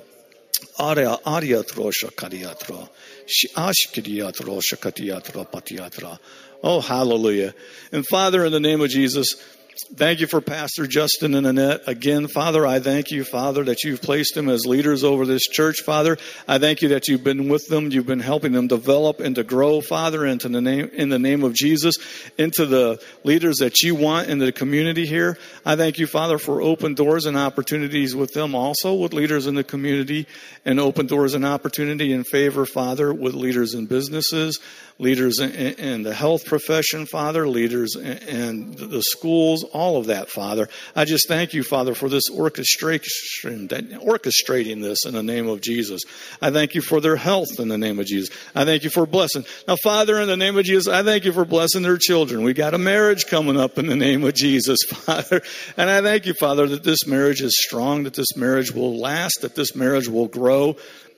[6.63, 7.53] Oh, hallelujah.
[7.91, 9.35] And Father, in the name of Jesus,
[9.80, 11.82] Thank you for Pastor Justin and Annette.
[11.86, 15.82] Again, Father, I thank you, Father, that you've placed them as leaders over this church,
[15.82, 16.17] Father.
[16.47, 17.91] I thank you that you've been with them.
[17.91, 21.43] You've been helping them develop and to grow, Father, into the name, in the name
[21.43, 21.97] of Jesus,
[22.39, 25.38] into the leaders that you want in the community here.
[25.63, 29.53] I thank you, Father, for open doors and opportunities with them also, with leaders in
[29.53, 30.25] the community,
[30.65, 34.59] and open doors and opportunity in favor, Father, with leaders in businesses,
[34.99, 40.68] leaders in, the health profession, Father, leaders in, in the schools, all of that, Father.
[40.95, 46.01] I just thank you, Father, for this orchestration, orchestrating this in the name of Jesus.
[46.41, 48.36] I thank you for their health in the name of Jesus.
[48.55, 49.45] I thank you for blessing.
[49.68, 52.43] Now, Father, in the name of Jesus, I thank you for blessing their children.
[52.43, 55.41] We got a marriage coming up in the name of Jesus, Father.
[55.76, 59.41] And I thank you, Father, that this marriage is strong, that this marriage will last,
[59.41, 60.78] that this marriage will grow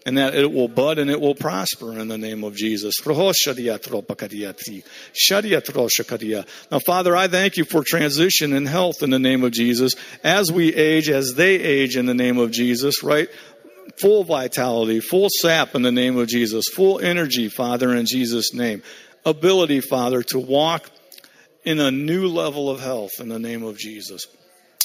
[0.09, 2.95] and that it will bud and it will prosper in the name of Jesus.
[3.05, 3.31] Now,
[6.79, 9.93] Father, I thank you for transition and health in the name of Jesus
[10.23, 13.29] as we age, as they age in the name of Jesus, right?
[14.01, 18.81] Full vitality, full sap in the name of Jesus, full energy, Father, in Jesus' name.
[19.27, 20.89] Ability, Father, to walk
[21.63, 24.25] in a new level of health in the name of Jesus.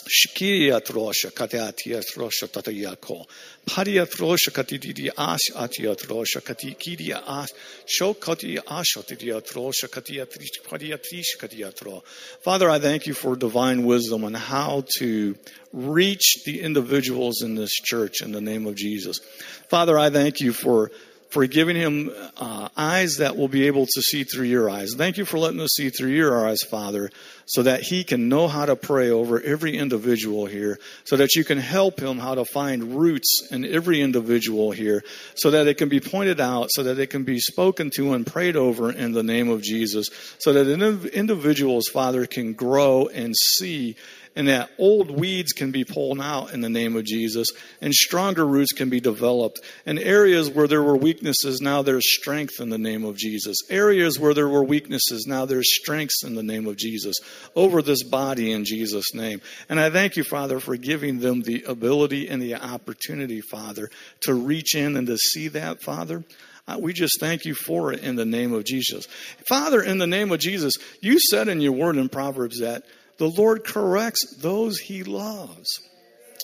[0.06, 3.26] Shkiya trosha katatia trosha tatayako.
[3.66, 7.52] Paria trosha katidi as atia trosha katikidia as.
[7.86, 12.02] Shokati ashotidia trosha katia trish paria trish katia tro.
[12.42, 15.36] Father, I thank you for divine wisdom on how to
[15.72, 19.20] reach the individuals in this church in the name of Jesus.
[19.68, 20.90] Father, I thank you for
[21.34, 24.94] for giving him uh, eyes that will be able to see through your eyes.
[24.96, 27.10] Thank you for letting us see through your eyes, Father,
[27.44, 31.42] so that he can know how to pray over every individual here, so that you
[31.42, 35.02] can help him how to find roots in every individual here,
[35.34, 38.24] so that it can be pointed out, so that it can be spoken to and
[38.24, 40.70] prayed over in the name of Jesus, so that
[41.12, 43.96] individuals, Father, can grow and see
[44.36, 47.48] and that old weeds can be pulled out in the name of Jesus,
[47.80, 49.60] and stronger roots can be developed.
[49.86, 53.58] And areas where there were weaknesses, now there's strength in the name of Jesus.
[53.70, 57.16] Areas where there were weaknesses, now there's strengths in the name of Jesus
[57.54, 59.40] over this body in Jesus' name.
[59.68, 63.90] And I thank you, Father, for giving them the ability and the opportunity, Father,
[64.22, 66.24] to reach in and to see that, Father.
[66.66, 69.06] Uh, we just thank you for it in the name of Jesus.
[69.46, 72.84] Father, in the name of Jesus, you said in your word in Proverbs that
[73.18, 75.80] the Lord corrects those he loves.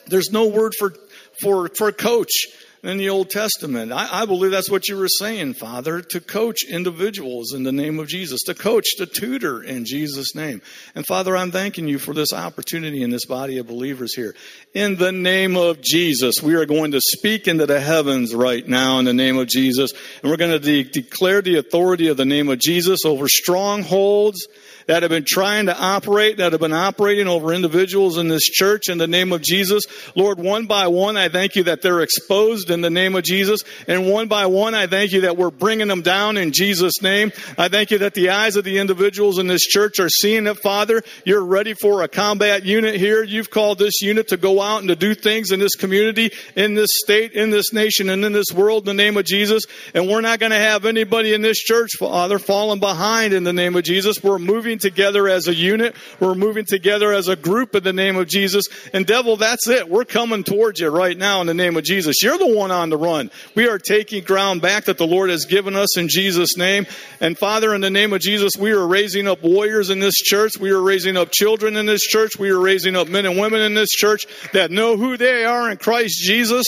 [0.07, 0.95] There's no word for,
[1.41, 2.47] for, for coach
[2.83, 3.93] in the Old Testament.
[3.93, 7.99] I, I, believe that's what you were saying, Father, to coach individuals in the name
[7.99, 10.63] of Jesus, to coach, to tutor in Jesus' name.
[10.95, 14.35] And Father, I'm thanking you for this opportunity in this body of believers here.
[14.73, 18.99] In the name of Jesus, we are going to speak into the heavens right now
[18.99, 19.93] in the name of Jesus.
[20.23, 24.47] And we're going to de- declare the authority of the name of Jesus over strongholds
[24.87, 28.89] that have been trying to operate, that have been operating over individuals in this church
[28.89, 29.85] in the name of Jesus.
[30.15, 33.61] Lord, one by one, I thank you that they're exposed in the name of Jesus.
[33.87, 37.33] And one by one, I thank you that we're bringing them down in Jesus' name.
[37.59, 40.59] I thank you that the eyes of the individuals in this church are seeing it,
[40.59, 41.03] Father.
[41.25, 43.23] You're ready for a combat unit here.
[43.23, 46.75] You've called this unit to go out and to do things in this community, in
[46.75, 49.65] this state, in this nation, and in this world in the name of Jesus.
[49.95, 53.53] And we're not going to have anybody in this church, Father, falling behind in the
[53.53, 54.23] name of Jesus.
[54.23, 55.95] We're moving together as a unit.
[56.19, 58.67] We're moving together as a group in the name of Jesus.
[58.93, 59.89] And devil, that's it.
[59.89, 62.23] We're coming towards you right now in the name of Jesus.
[62.23, 63.31] You're the one on the run.
[63.55, 66.87] We are taking ground back that the Lord has given us in Jesus' name.
[67.21, 70.59] And Father, in the name of Jesus, we are raising up warriors in this church.
[70.59, 72.33] We are raising up children in this church.
[72.39, 75.71] We are raising up men and women in this church that know who they are
[75.71, 76.67] in Christ Jesus.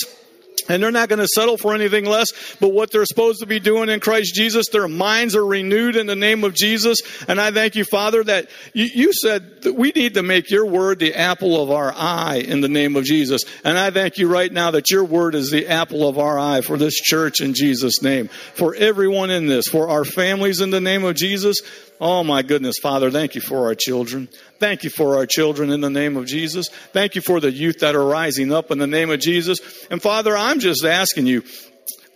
[0.72, 3.60] And they're not going to settle for anything less but what they're supposed to be
[3.60, 4.68] doing in Christ Jesus.
[4.70, 6.98] Their minds are renewed in the name of Jesus.
[7.28, 10.64] And I thank you, Father, that you, you said that we need to make your
[10.64, 13.42] word the apple of our eye in the name of Jesus.
[13.64, 16.62] And I thank you right now that your word is the apple of our eye
[16.62, 18.28] for this church in Jesus' name.
[18.28, 21.60] For everyone in this, for our families in the name of Jesus.
[22.04, 24.28] Oh my goodness, Father, thank you for our children.
[24.58, 26.68] Thank you for our children in the name of Jesus.
[26.92, 29.60] Thank you for the youth that are rising up in the name of Jesus.
[29.88, 31.44] And Father, I'm just asking you,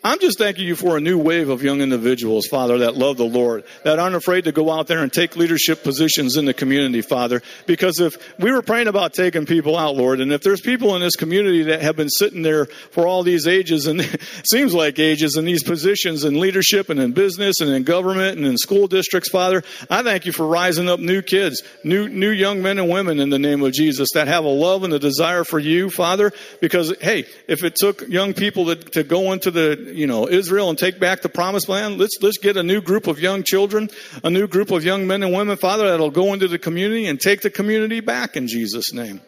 [0.07, 3.25] I'm just thanking you for a new wave of young individuals, Father, that love the
[3.25, 7.03] Lord, that aren't afraid to go out there and take leadership positions in the community,
[7.03, 7.43] Father.
[7.67, 11.01] Because if we were praying about taking people out, Lord, and if there's people in
[11.01, 14.01] this community that have been sitting there for all these ages, and
[14.49, 18.47] seems like ages, in these positions in leadership and in business and in government and
[18.47, 22.63] in school districts, Father, I thank you for rising up new kids, new, new young
[22.63, 25.43] men and women in the name of Jesus that have a love and a desire
[25.43, 26.33] for you, Father.
[26.61, 30.71] Because, hey, if it took young people to, to go into the you know, Israel
[30.71, 31.99] and take back the promised land.
[31.99, 33.91] Let's, let's get a new group of young children,
[34.23, 37.21] a new group of young men and women, Father, that'll go into the community and
[37.21, 39.21] take the community back in Jesus' name.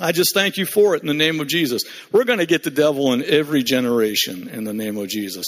[0.00, 1.82] I just thank you for it in the name of Jesus.
[2.10, 5.46] We're going to get the devil in every generation in the name of Jesus.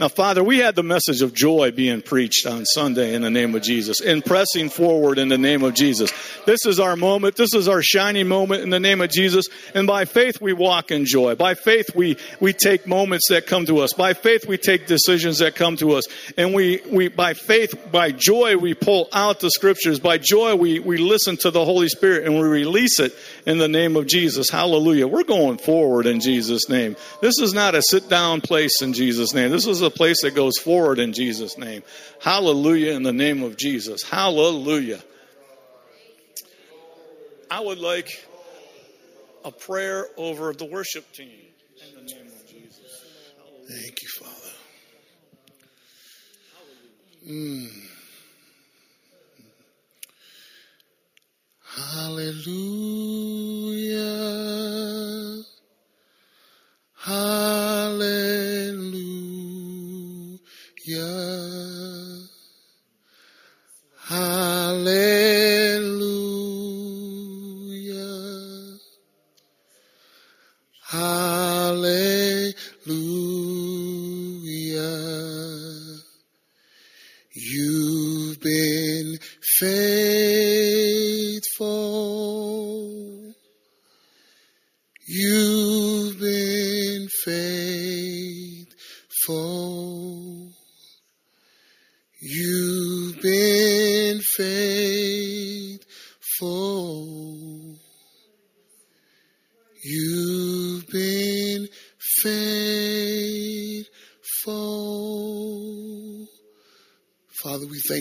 [0.00, 3.54] Now, Father, we had the message of joy being preached on Sunday in the name
[3.54, 6.10] of Jesus and pressing forward in the name of Jesus.
[6.46, 7.36] This is our moment.
[7.36, 9.46] This is our shining moment in the name of Jesus.
[9.74, 11.34] And by faith, we walk in joy.
[11.34, 13.92] By faith, we, we take moments that come to us.
[13.92, 16.04] By faith, we take decisions that come to us.
[16.36, 20.00] And we, we by faith, by joy, we pull out the scriptures.
[20.00, 23.68] By joy, we, we listen to the Holy Spirit and we release it in the
[23.68, 24.47] name of Jesus.
[24.50, 25.06] Hallelujah.
[25.06, 26.96] We're going forward in Jesus' name.
[27.20, 29.50] This is not a sit down place in Jesus' name.
[29.50, 31.82] This is a place that goes forward in Jesus' name.
[32.20, 34.02] Hallelujah in the name of Jesus.
[34.02, 35.00] Hallelujah.
[37.50, 38.24] I would like
[39.44, 43.04] a prayer over the worship team in the name of Jesus.
[43.68, 44.52] Thank you, Father.
[47.26, 47.97] Mm.
[51.78, 52.64] Hallelujah.
[56.94, 57.78] Hallelujah.
[64.08, 64.58] Hallelujah.
[70.82, 72.08] Hallelujah.
[77.34, 80.17] You've been faithful.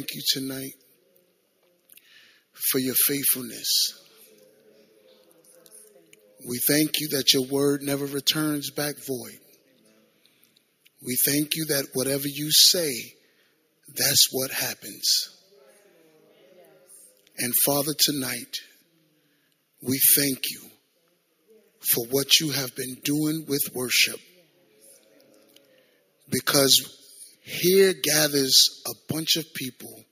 [0.08, 0.74] Thank you tonight
[2.54, 3.68] for your faithfulness.
[6.48, 9.40] We thank you that your word never returns back void.
[11.06, 12.92] We thank you that whatever you say,
[13.96, 15.30] that's what happens.
[17.38, 18.56] And Father, tonight,
[19.82, 20.62] we thank you
[21.94, 24.20] for what you have been doing with worship.
[26.30, 26.97] Because
[27.48, 30.04] here gathers a bunch of people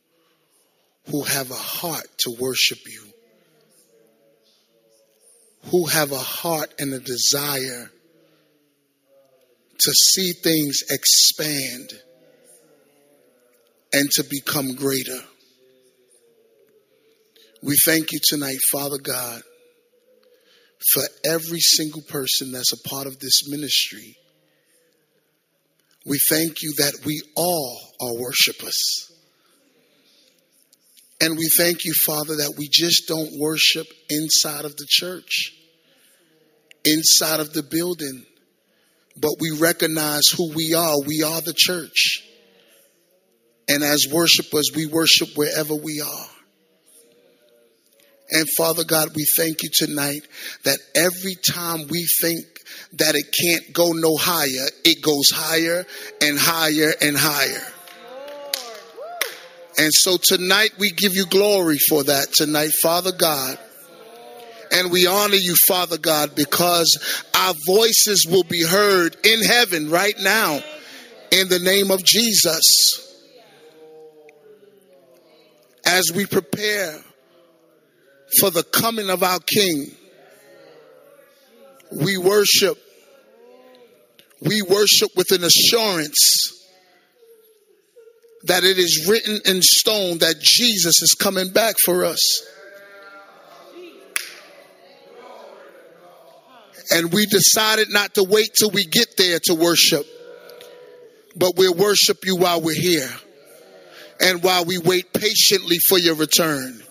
[1.11, 3.03] who have a heart to worship you,
[5.65, 7.91] who have a heart and a desire
[9.77, 11.89] to see things expand
[13.91, 15.19] and to become greater.
[17.61, 19.41] We thank you tonight, Father God,
[20.93, 24.15] for every single person that's a part of this ministry.
[26.05, 29.11] We thank you that we all are worshipers.
[31.19, 35.53] And we thank you, Father, that we just don't worship inside of the church,
[36.83, 38.25] inside of the building,
[39.17, 40.95] but we recognize who we are.
[41.05, 42.21] We are the church.
[43.67, 46.27] And as worshipers, we worship wherever we are.
[48.31, 50.21] And Father God, we thank you tonight
[50.63, 52.45] that every time we think
[52.93, 55.85] that it can't go no higher, it goes higher
[56.21, 57.71] and higher and higher.
[59.77, 63.59] And so tonight we give you glory for that tonight, Father God.
[64.71, 66.97] And we honor you, Father God, because
[67.35, 70.59] our voices will be heard in heaven right now
[71.31, 72.63] in the name of Jesus.
[75.85, 76.99] As we prepare
[78.39, 79.91] for the coming of our King,
[81.91, 82.77] we worship.
[84.41, 86.51] We worship with an assurance
[88.43, 92.47] that it is written in stone that Jesus is coming back for us.
[96.91, 100.05] And we decided not to wait till we get there to worship,
[101.35, 103.09] but we'll worship you while we're here
[104.21, 106.81] and while we wait patiently for your return.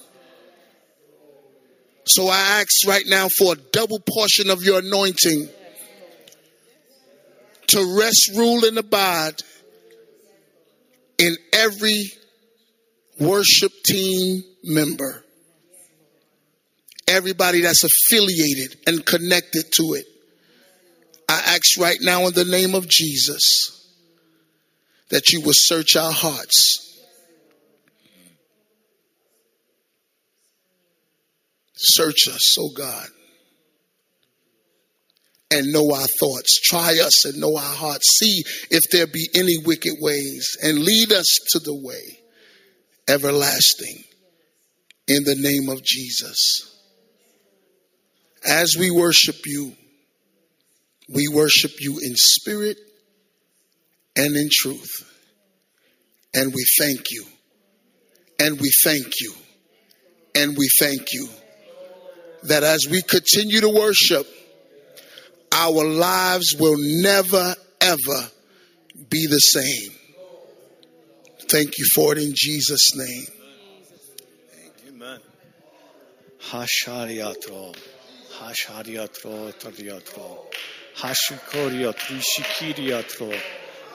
[2.14, 5.48] So I ask right now for a double portion of your anointing
[7.66, 9.42] to rest, rule, and abide
[11.18, 12.04] in every
[13.18, 15.24] worship team member.
[17.08, 20.06] Everybody that's affiliated and connected to it.
[21.28, 23.92] I ask right now in the name of Jesus
[25.08, 26.83] that you will search our hearts.
[31.74, 33.08] Search us, oh God.
[35.50, 36.60] and know our thoughts.
[36.64, 38.18] Try us and know our hearts.
[38.18, 42.18] See if there be any wicked ways and lead us to the way
[43.08, 44.02] everlasting
[45.06, 46.76] in the name of Jesus.
[48.44, 49.74] As we worship you,
[51.08, 52.78] we worship you in spirit
[54.16, 54.90] and in truth.
[56.34, 57.24] And we thank you.
[58.40, 59.34] And we thank you.
[60.34, 61.28] And we thank you
[62.44, 64.26] that as we continue to worship,
[65.52, 68.28] our lives will never, ever
[69.08, 69.92] be the same.
[71.48, 73.26] Thank you for it in Jesus' name.
[74.88, 75.20] Amen.
[76.50, 77.76] Hashariatro.
[78.38, 80.38] Hashariatro tariatro.
[80.96, 83.40] Hashukoriatro shikiriatro.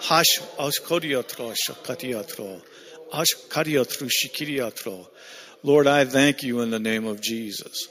[0.02, 2.62] Hash askoriatro shakariatro.
[3.12, 5.08] Ashkariatro shikiriatro.
[5.62, 7.90] Lord, I thank you in the name of Jesus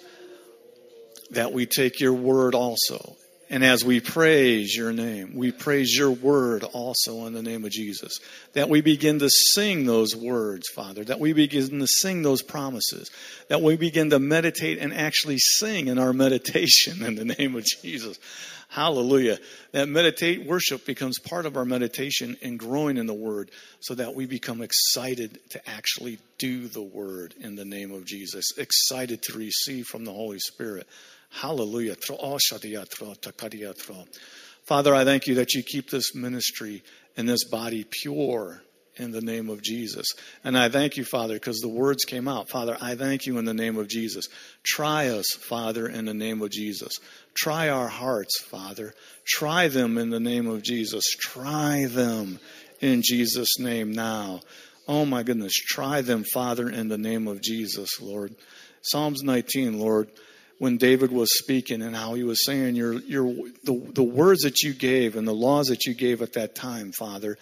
[1.30, 3.16] that we take your word also
[3.50, 7.70] and as we praise your name, we praise your word also in the name of
[7.70, 8.18] Jesus.
[8.52, 11.02] That we begin to sing those words, Father.
[11.04, 13.10] That we begin to sing those promises.
[13.48, 17.64] That we begin to meditate and actually sing in our meditation in the name of
[17.64, 18.18] Jesus.
[18.68, 19.38] Hallelujah.
[19.72, 23.50] That meditate worship becomes part of our meditation and growing in the word
[23.80, 28.58] so that we become excited to actually do the word in the name of Jesus.
[28.58, 30.86] Excited to receive from the Holy Spirit.
[31.30, 31.96] Hallelujah.
[32.10, 32.38] Oh,
[34.64, 36.82] Father, I thank you that you keep this ministry
[37.16, 38.62] and this body pure
[38.96, 40.06] in the name of Jesus.
[40.44, 42.48] And I thank you, Father, because the words came out.
[42.48, 44.28] Father, I thank you in the name of Jesus.
[44.64, 46.98] Try us, Father, in the name of Jesus.
[47.34, 48.94] Try our hearts, Father.
[49.26, 51.04] Try them in the name of Jesus.
[51.18, 52.40] Try them
[52.80, 54.40] in Jesus' name now.
[54.88, 55.52] Oh my goodness.
[55.52, 58.34] Try them, Father, in the name of Jesus, Lord.
[58.82, 60.10] Psalms 19, Lord
[60.58, 63.32] when David was speaking and how he was saying your your
[63.64, 66.92] the, the words that you gave and the laws that you gave at that time,
[66.92, 67.38] Father,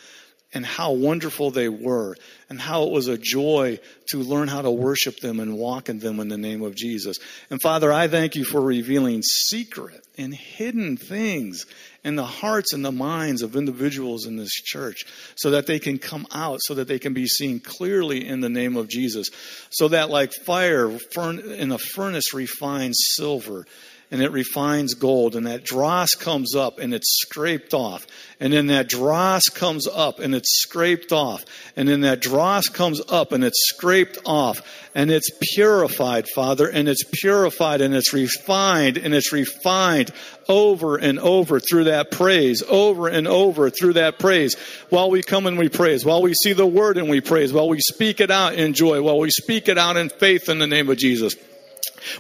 [0.55, 2.17] and how wonderful they were,
[2.49, 3.79] and how it was a joy
[4.09, 7.19] to learn how to worship them and walk in them in the name of Jesus.
[7.51, 11.67] And Father, I thank you for revealing secret and hidden things
[12.05, 15.99] in the hearts and the minds of individuals in this church so that they can
[15.99, 19.31] come out, so that they can be seen clearly in the name of Jesus.
[19.71, 23.67] So that, like fire in a furnace refines silver
[24.11, 28.07] and it refines gold, and that dross comes up and it's scraped off,
[28.39, 31.45] and then that dross comes up and it's scraped off,
[31.75, 34.61] and then that dross comes up and it's scraped off,
[34.95, 40.13] and it's purified, Father, and it's purified and it's refined and it's refined
[40.49, 44.55] over and over through that praise, over and over through that praise.
[44.89, 47.69] While we come and we praise, while we see the word and we praise, while
[47.69, 50.69] we speak it out in joy, while we speak it out in faith in the
[50.69, 51.35] name of Jesus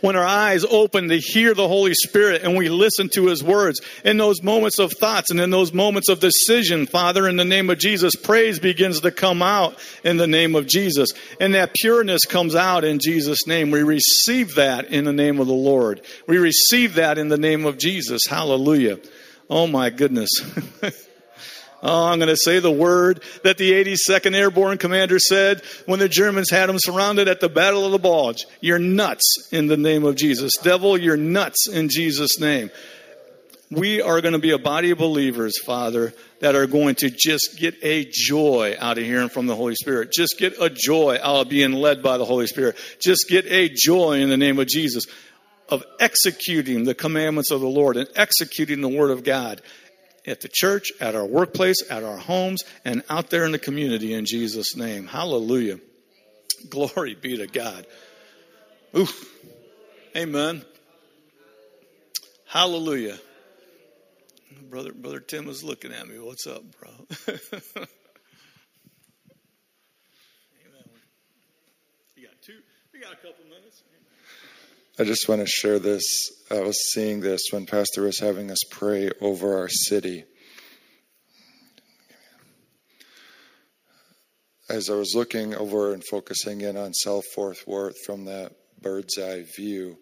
[0.00, 3.80] when our eyes open to hear the Holy Spirit and we listen to His words
[4.04, 7.70] in those moments of thoughts and in those moments of decision, Father, in the name
[7.70, 11.10] of Jesus, praise begins to come out in the name of Jesus.
[11.40, 13.70] And that pureness comes out in Jesus' name.
[13.70, 16.02] We receive that in the name of the Lord.
[16.26, 18.22] We receive that in the name of Jesus.
[18.28, 18.98] Hallelujah.
[19.48, 20.30] Oh my goodness.
[21.82, 26.08] Oh, I'm going to say the word that the 82nd Airborne Commander said when the
[26.08, 28.46] Germans had him surrounded at the Battle of the Bulge.
[28.60, 30.52] You're nuts in the name of Jesus.
[30.62, 32.70] Devil, you're nuts in Jesus' name.
[33.70, 37.56] We are going to be a body of believers, Father, that are going to just
[37.58, 40.12] get a joy out of hearing from the Holy Spirit.
[40.12, 42.76] Just get a joy out of being led by the Holy Spirit.
[43.00, 45.06] Just get a joy in the name of Jesus
[45.68, 49.60] of executing the commandments of the Lord and executing the Word of God
[50.26, 54.14] at the church, at our workplace, at our homes, and out there in the community
[54.14, 55.06] in Jesus' name.
[55.06, 55.78] Hallelujah.
[56.68, 57.86] Glory be to God.
[58.96, 59.32] Oof.
[60.16, 60.64] Amen.
[62.46, 63.18] Hallelujah.
[64.70, 66.18] Brother, Brother Tim is looking at me.
[66.18, 66.90] What's up, bro?
[72.16, 72.54] You got two.
[72.94, 73.82] We got a couple minutes.
[74.98, 76.32] I just want to share this.
[76.48, 80.24] I was seeing this when Pastor was having us pray over our city.
[84.68, 89.44] As I was looking over and focusing in on self worth from that bird's eye
[89.56, 89.98] view,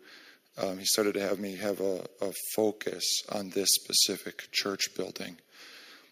[0.59, 5.39] um, he started to have me have a, a focus on this specific church building.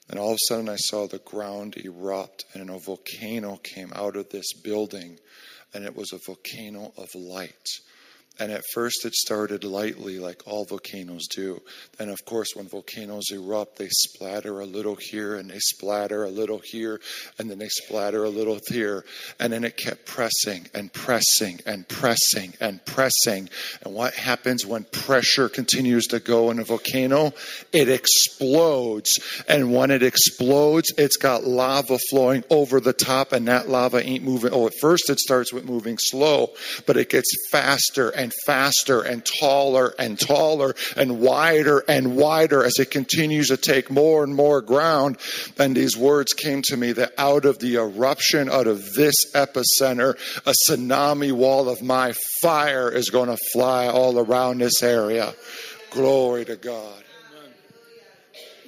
[0.09, 4.17] And all of a sudden, I saw the ground erupt, and a volcano came out
[4.17, 5.19] of this building,
[5.75, 7.69] and it was a volcano of light
[8.39, 11.61] And at first, it started lightly, like all volcanoes do.
[11.99, 16.31] Then, of course, when volcanoes erupt, they splatter a little here and they splatter a
[16.31, 17.01] little here
[17.39, 19.05] and then they splatter a little here.
[19.39, 23.51] And then it kept pressing and pressing and pressing and pressing.
[23.85, 27.33] And what happens when pressure continues to go in a volcano?
[27.73, 29.19] It explodes.
[29.47, 34.25] And when it explodes, it's got lava flowing over the top, and that lava ain't
[34.25, 34.53] moving.
[34.53, 36.51] Oh, at first, it starts with moving slow,
[36.87, 42.79] but it gets faster and faster and taller and taller and wider and wider as
[42.79, 45.19] it continues to take more and more ground.
[45.59, 50.15] And these words came to me that out of the eruption, out of this epicenter,
[50.47, 55.35] a tsunami wall of my fire is going to fly all around this area.
[55.91, 57.03] Glory to God.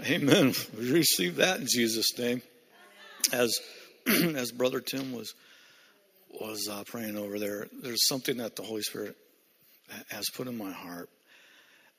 [0.04, 0.52] Amen.
[0.78, 2.42] We receive that in Jesus' name.
[3.32, 3.58] As
[4.06, 5.34] as Brother Tim was
[6.40, 9.16] was uh, praying over there, there's something that the Holy Spirit
[10.08, 11.08] has put in my heart,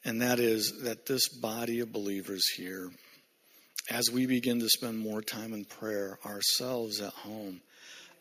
[0.03, 2.89] and that is that this body of believers here,
[3.89, 7.61] as we begin to spend more time in prayer ourselves at home,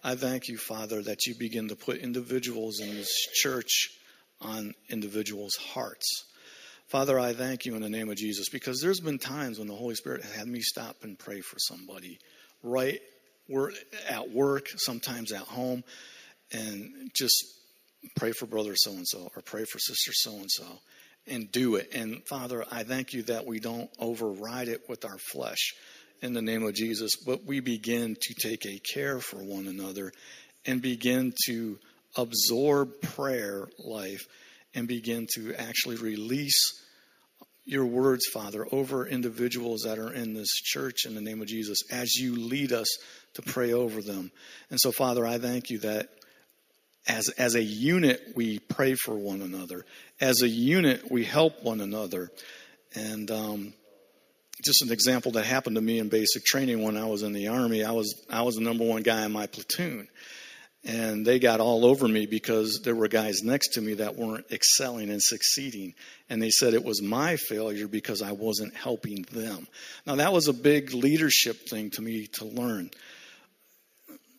[0.03, 3.91] I thank you, Father, that you begin to put individuals in this church
[4.41, 6.25] on individuals' hearts.
[6.89, 9.75] Father, I thank you in the name of Jesus because there's been times when the
[9.75, 12.19] Holy Spirit had me stop and pray for somebody
[12.63, 13.01] right
[13.49, 13.73] we're
[14.09, 15.85] at work, sometimes at home,
[16.53, 17.45] and just
[18.17, 20.67] pray for brother so and so or pray for sister so and so
[21.27, 21.95] and do it.
[21.95, 25.75] And Father, I thank you that we don't override it with our flesh
[26.23, 30.13] in the name of Jesus, but we begin to take a care for one another
[30.67, 31.79] and begin to
[32.17, 34.27] absorb prayer life
[34.75, 36.81] and begin to actually release
[37.67, 41.79] your words, Father, over individuals that are in this church in the name of Jesus
[41.91, 42.89] as you lead us
[43.35, 44.31] to pray over them.
[44.71, 46.09] And so, Father, I thank you that
[47.07, 49.85] as, as a unit, we pray for one another.
[50.21, 52.31] As a unit, we help one another.
[52.95, 53.75] And um,
[54.65, 57.49] just an example that happened to me in basic training when I was in the
[57.49, 60.09] Army, I was, I was the number one guy in my platoon.
[60.87, 64.51] And they got all over me because there were guys next to me that weren't
[64.51, 65.95] excelling and succeeding.
[66.29, 69.67] And they said it was my failure because I wasn't helping them.
[70.07, 72.91] Now, that was a big leadership thing to me to learn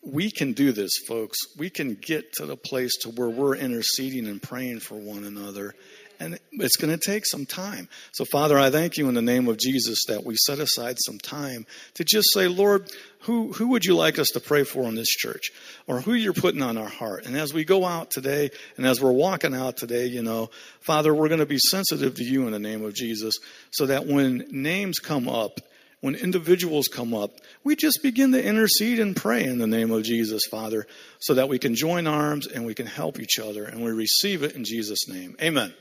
[0.06, 1.38] we can do this, folks.
[1.56, 5.74] We can get to the place to where we're interceding and praying for one another.
[6.18, 7.88] And it's going to take some time.
[8.12, 11.18] So, Father, I thank you in the name of Jesus that we set aside some
[11.18, 12.90] time to just say, Lord,
[13.20, 15.50] who, who would you like us to pray for in this church?
[15.86, 17.26] Or who you're putting on our heart?
[17.26, 20.48] And as we go out today, and as we're walking out today, you know,
[20.80, 23.36] Father, we're going to be sensitive to you in the name of Jesus
[23.72, 25.60] so that when names come up,
[26.00, 27.30] when individuals come up,
[27.64, 30.86] we just begin to intercede and pray in the name of Jesus, Father,
[31.18, 34.42] so that we can join arms and we can help each other, and we receive
[34.42, 35.36] it in Jesus' name.
[35.40, 35.74] Amen.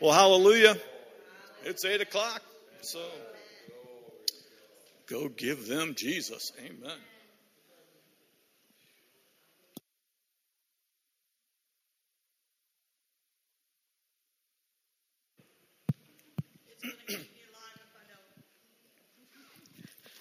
[0.00, 0.76] Well, hallelujah.
[1.64, 2.42] It's 8 o'clock,
[2.80, 3.00] so
[5.06, 6.52] go give them Jesus.
[6.58, 6.98] Amen.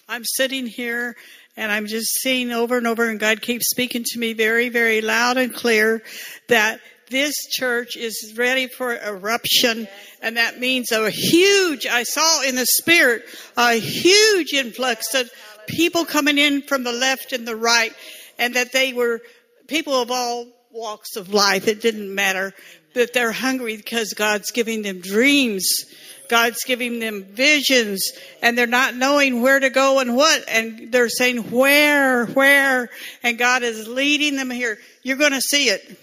[0.08, 1.16] I'm sitting here
[1.58, 5.02] and I'm just seeing over and over, and God keeps speaking to me very, very
[5.02, 6.04] loud and clear
[6.48, 6.80] that
[7.10, 9.88] this church is ready for eruption,
[10.22, 13.24] and that means a huge, I saw in the spirit,
[13.56, 15.30] a huge influx of
[15.68, 17.94] people coming in from the left and the right,
[18.38, 19.22] and that they were
[19.68, 21.68] people of all walks of life.
[21.68, 22.54] It didn't matter,
[22.96, 25.86] but they're hungry because God's giving them dreams
[26.28, 30.44] God's giving them visions and they're not knowing where to go and what.
[30.48, 32.90] And they're saying, where, where?
[33.24, 34.78] And God is leading them here.
[35.04, 36.00] You're going to see it.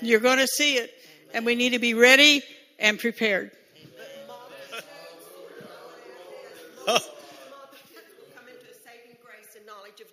[0.00, 0.92] You're going to see it.
[1.32, 2.42] And we need to be ready
[2.78, 3.50] and prepared.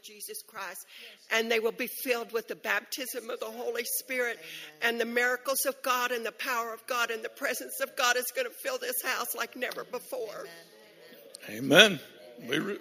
[0.04, 0.86] Jesus Christ.
[1.34, 4.40] And they will be filled with the baptism of the Holy Spirit
[4.82, 8.16] and the miracles of God and the power of God and the presence of God
[8.18, 10.46] is going to fill this house like never before.
[11.50, 12.00] Amen.
[12.48, 12.80] We, re-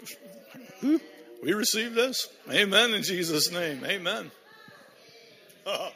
[1.42, 2.28] we receive this.
[2.50, 3.84] Amen in Jesus' name.
[3.84, 4.30] Amen.